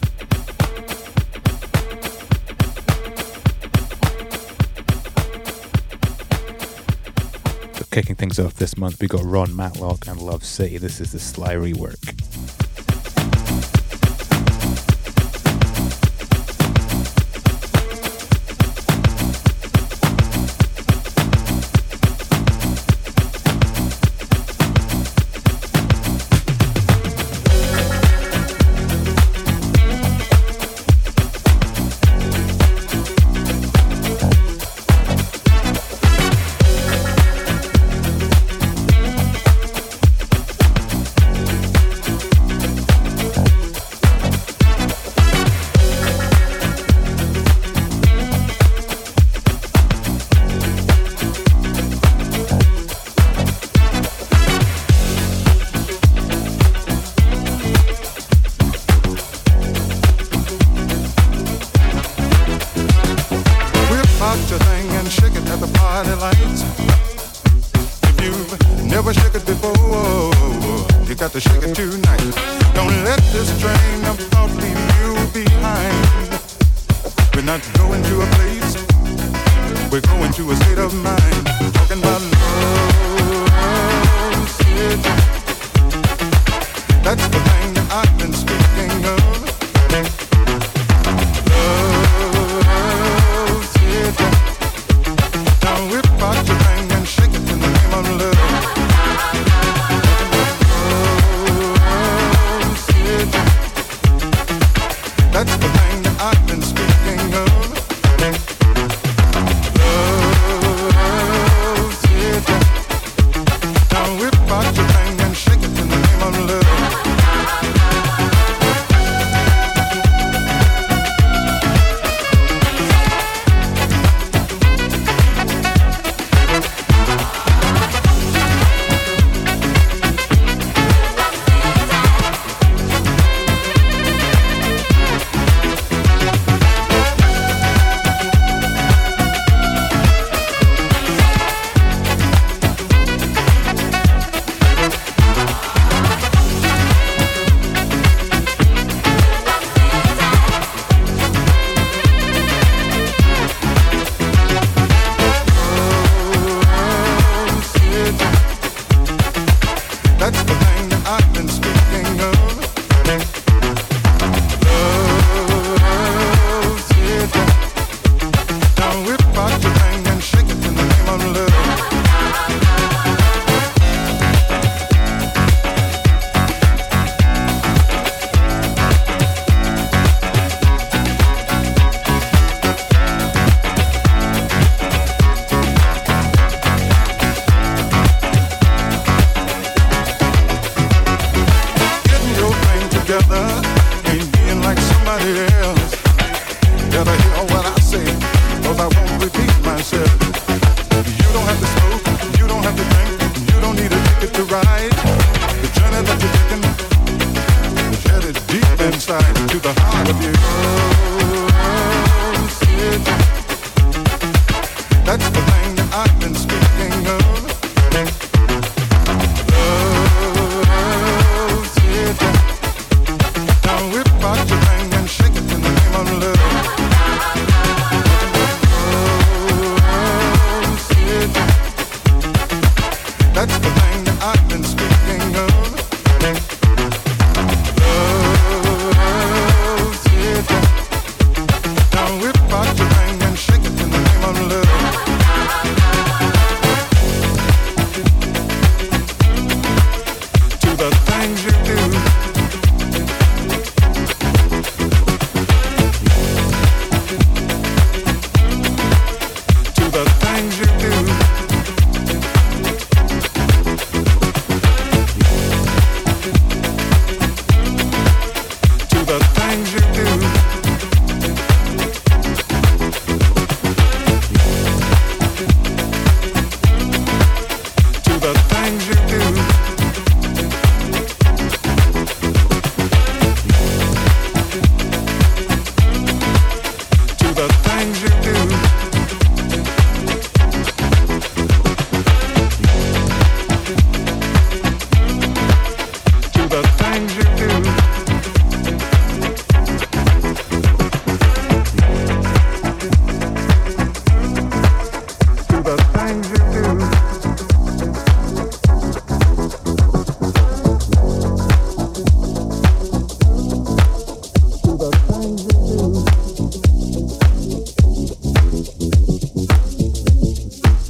So 7.76 7.84
kicking 7.90 8.16
things 8.16 8.38
off 8.38 8.54
this 8.54 8.76
month, 8.76 9.00
we 9.00 9.08
got 9.08 9.20
Ronn 9.22 9.54
Matlock 9.54 10.06
and 10.06 10.20
Love 10.20 10.44
City. 10.44 10.78
This 10.78 11.00
is 11.00 11.12
the 11.12 11.18
Sly 11.18 11.54
rework. 11.54 12.15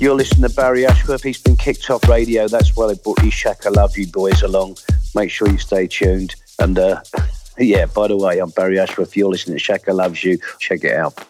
You're 0.07 0.15
listening 0.15 0.49
to 0.49 0.55
Barry 0.55 0.87
Ashworth. 0.87 1.25
He's 1.25 1.43
been 1.43 1.57
kicked 1.57 1.91
off 1.91 2.09
radio. 2.09 2.47
That's 2.47 2.77
why 2.77 2.87
they 2.87 2.95
brought 2.95 3.21
Shaka 3.33 3.71
Love 3.71 3.99
You 3.99 4.07
boys 4.07 4.41
along. 4.41 4.77
Make 5.17 5.33
sure 5.33 5.49
you 5.49 5.59
stay 5.59 5.89
tuned. 5.89 6.37
And 6.61 6.79
uh, 6.79 7.03
yeah, 7.59 7.87
by 7.87 8.07
the 8.07 8.17
way, 8.17 8.39
I'm 8.39 8.51
Barry 8.51 8.79
Ashworth. 8.79 9.17
You're 9.17 9.31
listening 9.31 9.57
to 9.57 9.59
Shaka 9.59 9.93
Loves 9.93 10.23
You. 10.23 10.39
Check 10.61 10.85
it 10.85 10.95
out. 10.95 11.27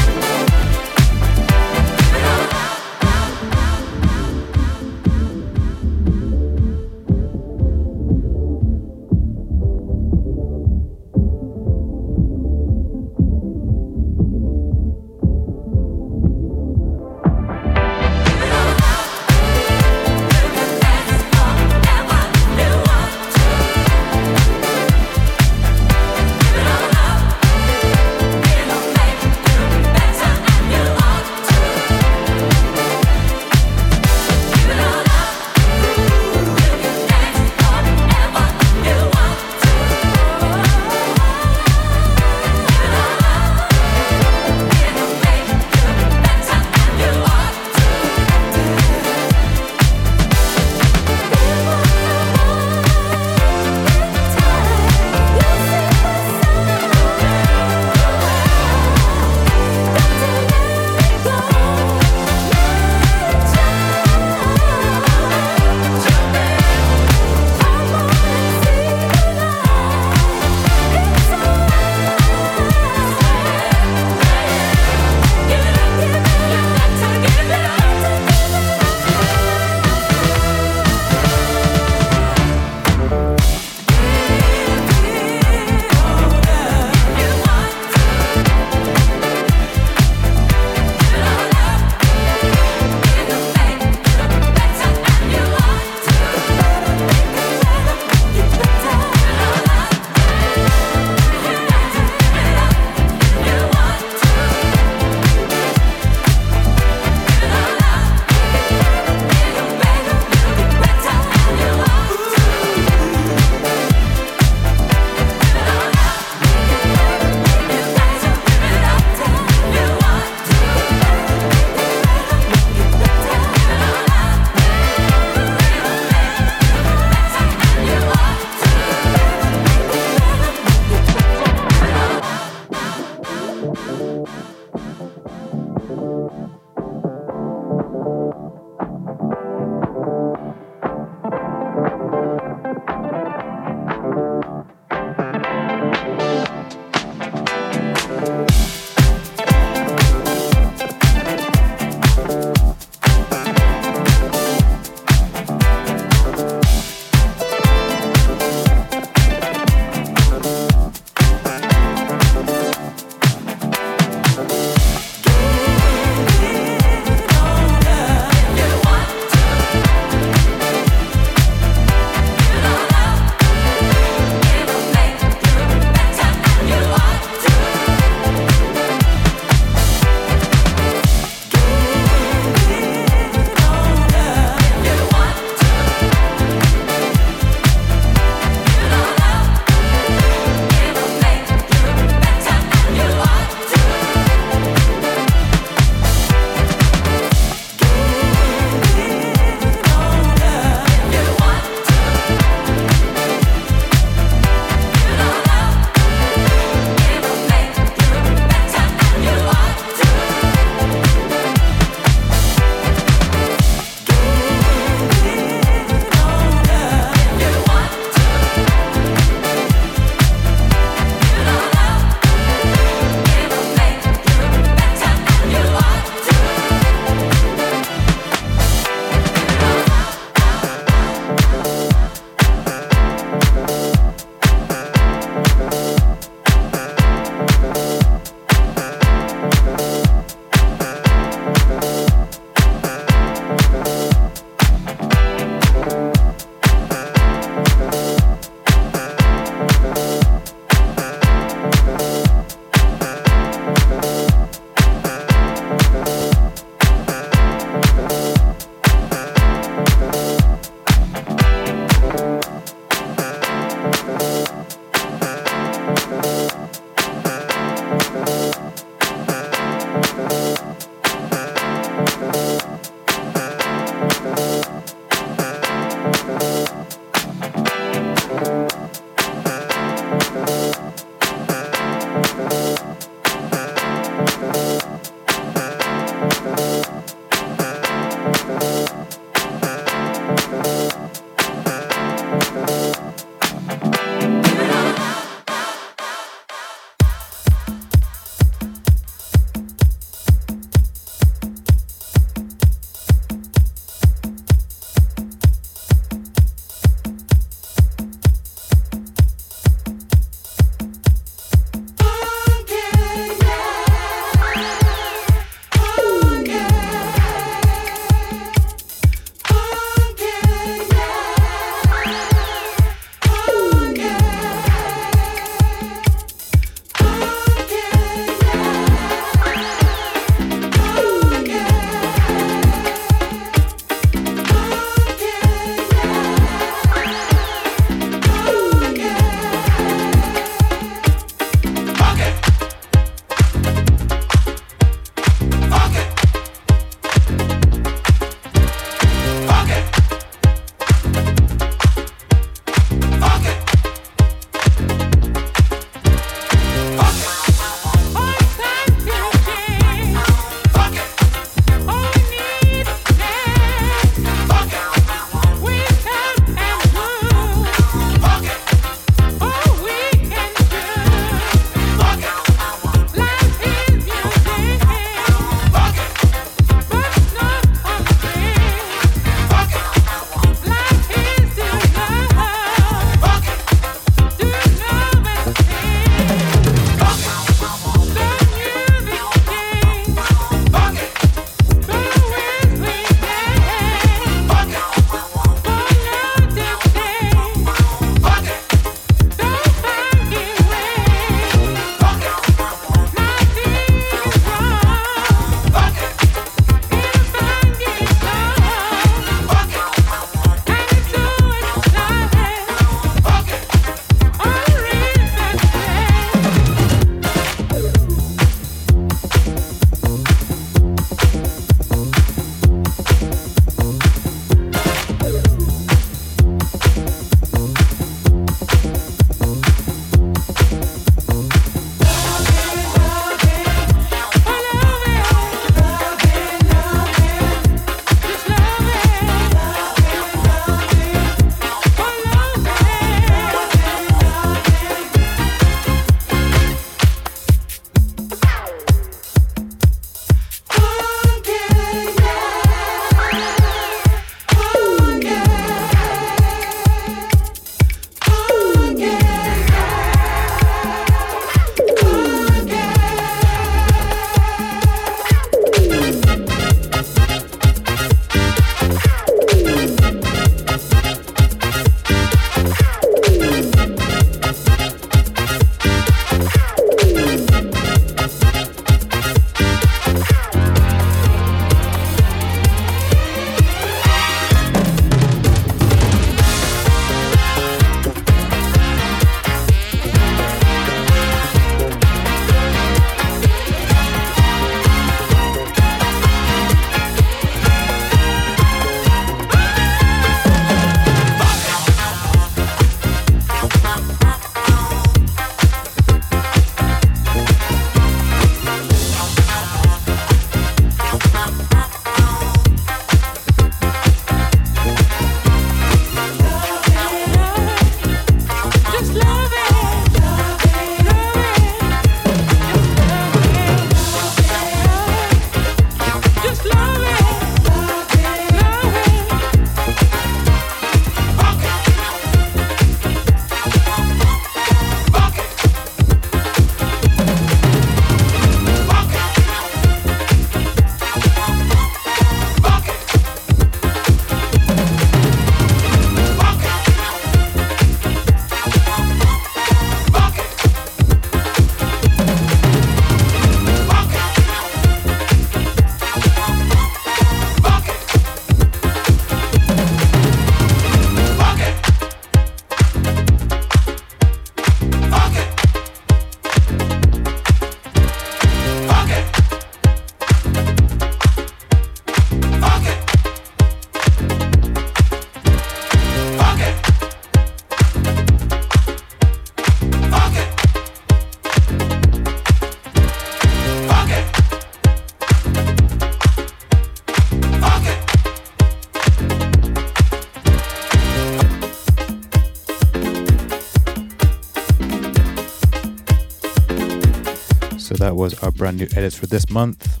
Was 598.16 598.42
our 598.42 598.50
brand 598.50 598.78
new 598.78 598.88
edits 598.96 599.14
for 599.14 599.26
this 599.26 599.50
month. 599.50 600.00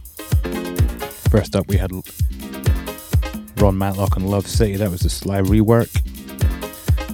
First 1.28 1.54
up, 1.54 1.68
we 1.68 1.76
had 1.76 1.90
Ronn 3.56 3.76
Matlock 3.76 4.16
and 4.16 4.30
Love 4.30 4.46
City. 4.46 4.76
That 4.76 4.90
was 4.90 5.00
the 5.00 5.10
Sly 5.10 5.42
rework. 5.42 5.90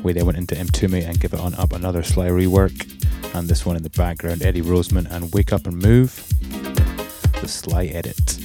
We 0.04 0.12
then 0.12 0.26
went 0.26 0.38
into 0.38 0.54
Mtume 0.54 1.04
and 1.04 1.18
Give 1.18 1.34
It 1.34 1.40
On 1.40 1.56
Up, 1.56 1.72
another 1.72 2.04
Sly 2.04 2.28
rework. 2.28 2.88
And 3.34 3.48
this 3.48 3.66
one 3.66 3.74
in 3.74 3.82
the 3.82 3.90
background, 3.90 4.42
Eddy 4.42 4.62
Rosemond 4.62 5.10
and 5.10 5.32
Wake 5.34 5.52
Up 5.52 5.66
and 5.66 5.76
Move, 5.76 6.14
the 7.40 7.48
Sly 7.48 7.86
edit. 7.86 8.16
So 8.28 8.40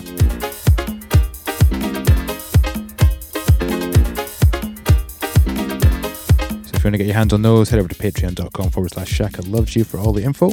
if 6.74 6.84
you 6.84 6.84
want 6.84 6.94
to 6.94 6.98
get 6.98 7.06
your 7.06 7.16
hands 7.16 7.34
on 7.34 7.44
those, 7.44 7.70
head 7.70 7.80
over 7.80 7.88
to 7.88 7.96
patreon.com 7.96 8.72
forward 8.72 8.94
slash 8.94 9.10
Shaka 9.10 9.44
Loves 9.44 9.76
You 9.76 9.84
for 9.84 10.00
all 10.00 10.12
the 10.12 10.24
info. 10.24 10.52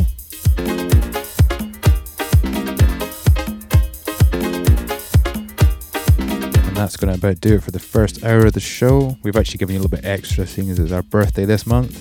That's 6.85 6.99
going 6.99 7.19
to 7.19 7.19
about 7.19 7.41
do 7.41 7.55
it 7.55 7.63
for 7.63 7.71
the 7.71 7.79
first 7.79 8.23
hour 8.25 8.45
of 8.45 8.53
the 8.53 8.61
show. 8.61 9.17
We've 9.23 9.37
actually 9.37 9.57
given 9.57 9.75
you 9.75 9.81
a 9.81 9.83
little 9.85 9.97
bit 9.97 10.05
extra, 10.05 10.47
seeing 10.47 10.69
as 10.69 10.79
it's 10.79 10.93
our 10.93 11.01
birthday 11.01 11.47
this 11.47 11.67
month. 11.67 11.97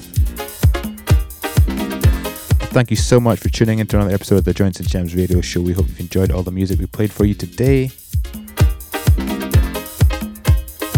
Thank 2.74 2.92
you 2.92 2.98
so 2.98 3.18
much 3.22 3.40
for 3.40 3.48
tuning 3.48 3.80
into 3.80 3.96
another 3.96 4.14
episode 4.14 4.40
of 4.40 4.44
the 4.44 4.54
Joints 4.54 4.82
and 4.82 4.90
Jams 4.90 5.16
radio 5.16 5.40
show. 5.40 5.62
We 5.62 5.72
hope 5.72 5.88
you've 5.88 6.02
enjoyed 6.02 6.32
all 6.32 6.44
the 6.44 6.52
music 6.52 6.80
we 6.80 6.88
played 6.88 7.14
for 7.14 7.24
you 7.24 7.34
today. 7.34 7.92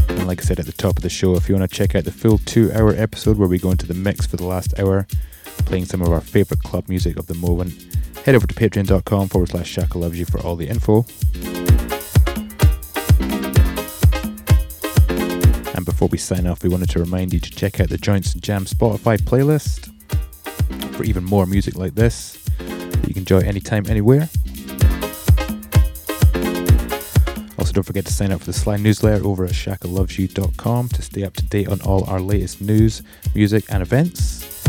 And 0.09 0.25
like 0.25 0.41
I 0.41 0.43
said 0.43 0.59
at 0.59 0.65
the 0.65 0.73
top 0.75 0.97
of 0.97 1.03
the 1.03 1.09
show, 1.09 1.35
if 1.35 1.47
you 1.47 1.53
want 1.53 1.69
to 1.69 1.77
check 1.77 1.93
out 1.93 2.05
the 2.05 2.11
full 2.11 2.39
two 2.39 2.71
hour 2.73 2.89
episode 2.95 3.37
where 3.37 3.47
we 3.47 3.59
go 3.59 3.69
into 3.69 3.85
the 3.85 3.93
mix 3.93 4.25
for 4.25 4.37
the 4.37 4.47
last 4.47 4.79
hour, 4.79 5.05
playing 5.67 5.85
some 5.85 6.01
of 6.01 6.11
our 6.11 6.21
favourite 6.21 6.63
club 6.63 6.89
music 6.89 7.19
of 7.19 7.27
the 7.27 7.35
moment, 7.35 7.71
head 8.25 8.33
over 8.33 8.47
to 8.47 8.55
patreon.com 8.55 9.27
forward 9.27 9.49
slash 9.49 9.69
Shaka 9.69 9.99
Loves 9.99 10.17
You 10.17 10.25
for 10.25 10.39
all 10.39 10.55
the 10.55 10.69
info. 10.69 11.05
And 15.75 15.83
before 15.83 16.07
we 16.07 16.17
sign 16.17 16.47
off, 16.47 16.63
we 16.63 16.69
wanted 16.69 16.89
to 16.91 16.99
remind 16.99 17.33
you 17.33 17.39
to 17.41 17.51
check 17.51 17.81
out 17.81 17.89
the 17.89 17.97
Joints 17.97 18.33
and 18.33 18.41
Jams 18.41 18.73
Spotify 18.73 19.17
playlist 19.17 19.91
for 20.95 21.03
even 21.03 21.25
more 21.25 21.45
music 21.45 21.75
like 21.75 21.95
this 21.95 22.41
that 22.57 23.07
you 23.09 23.13
can 23.13 23.23
enjoy 23.23 23.39
anytime, 23.39 23.85
anywhere. 23.87 24.29
Also, 27.59 27.73
don't 27.73 27.83
forget 27.83 28.05
to 28.05 28.13
sign 28.13 28.31
up 28.31 28.39
for 28.39 28.45
the 28.45 28.53
Sly 28.53 28.77
newsletter 28.77 29.25
over 29.25 29.43
at 29.43 29.51
shakalovesyou.com 29.51 30.87
to 30.89 31.01
stay 31.01 31.23
up 31.23 31.33
to 31.33 31.43
date 31.43 31.67
on 31.67 31.81
all 31.81 32.05
our 32.05 32.21
latest 32.21 32.61
news, 32.61 33.03
music, 33.33 33.65
and 33.69 33.81
events. 33.81 34.63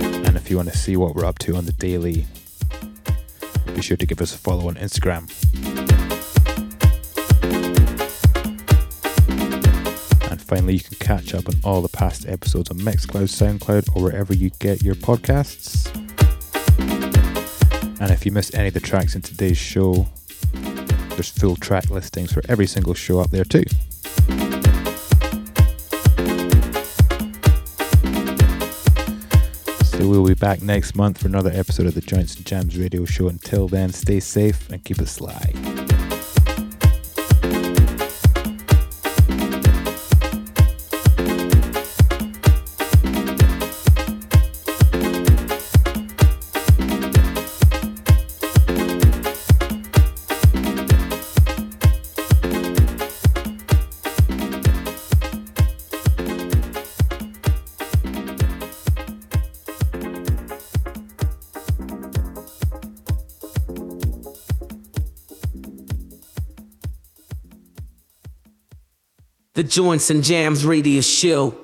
And 0.00 0.34
if 0.34 0.48
you 0.50 0.56
want 0.56 0.70
to 0.70 0.78
see 0.78 0.96
what 0.96 1.14
we're 1.14 1.26
up 1.26 1.38
to 1.40 1.56
on 1.56 1.66
the 1.66 1.72
daily, 1.72 2.24
be 3.74 3.82
sure 3.82 3.98
to 3.98 4.06
give 4.06 4.22
us 4.22 4.34
a 4.34 4.38
follow 4.38 4.68
on 4.68 4.76
Instagram. 4.76 5.87
Finally, 10.48 10.72
you 10.74 10.80
can 10.80 10.96
catch 10.96 11.34
up 11.34 11.46
on 11.46 11.54
all 11.62 11.82
the 11.82 11.90
past 11.90 12.26
episodes 12.26 12.70
on 12.70 12.78
Mixcloud, 12.78 13.28
SoundCloud, 13.28 13.94
or 13.94 14.02
wherever 14.02 14.32
you 14.32 14.50
get 14.58 14.82
your 14.82 14.94
podcasts. 14.94 15.86
And 18.00 18.10
if 18.10 18.24
you 18.24 18.32
missed 18.32 18.54
any 18.54 18.68
of 18.68 18.74
the 18.74 18.80
tracks 18.80 19.14
in 19.14 19.20
today's 19.20 19.58
show, 19.58 20.08
there's 21.10 21.28
full 21.28 21.56
track 21.56 21.90
listings 21.90 22.32
for 22.32 22.42
every 22.48 22.66
single 22.66 22.94
show 22.94 23.20
up 23.20 23.30
there 23.30 23.44
too. 23.44 23.64
So 29.84 30.08
we'll 30.08 30.26
be 30.26 30.34
back 30.34 30.62
next 30.62 30.96
month 30.96 31.18
for 31.18 31.28
another 31.28 31.50
episode 31.52 31.86
of 31.86 31.94
the 31.94 32.00
Joints 32.00 32.36
and 32.36 32.46
Jams 32.46 32.78
radio 32.78 33.04
show. 33.04 33.28
Until 33.28 33.68
then, 33.68 33.92
stay 33.92 34.20
safe 34.20 34.70
and 34.70 34.82
keep 34.82 34.98
it 34.98 35.08
sly. 35.08 35.77
The 69.58 69.64
Joints 69.64 70.08
and 70.10 70.22
Jams 70.22 70.64
Radio 70.64 71.00
Show. 71.00 71.58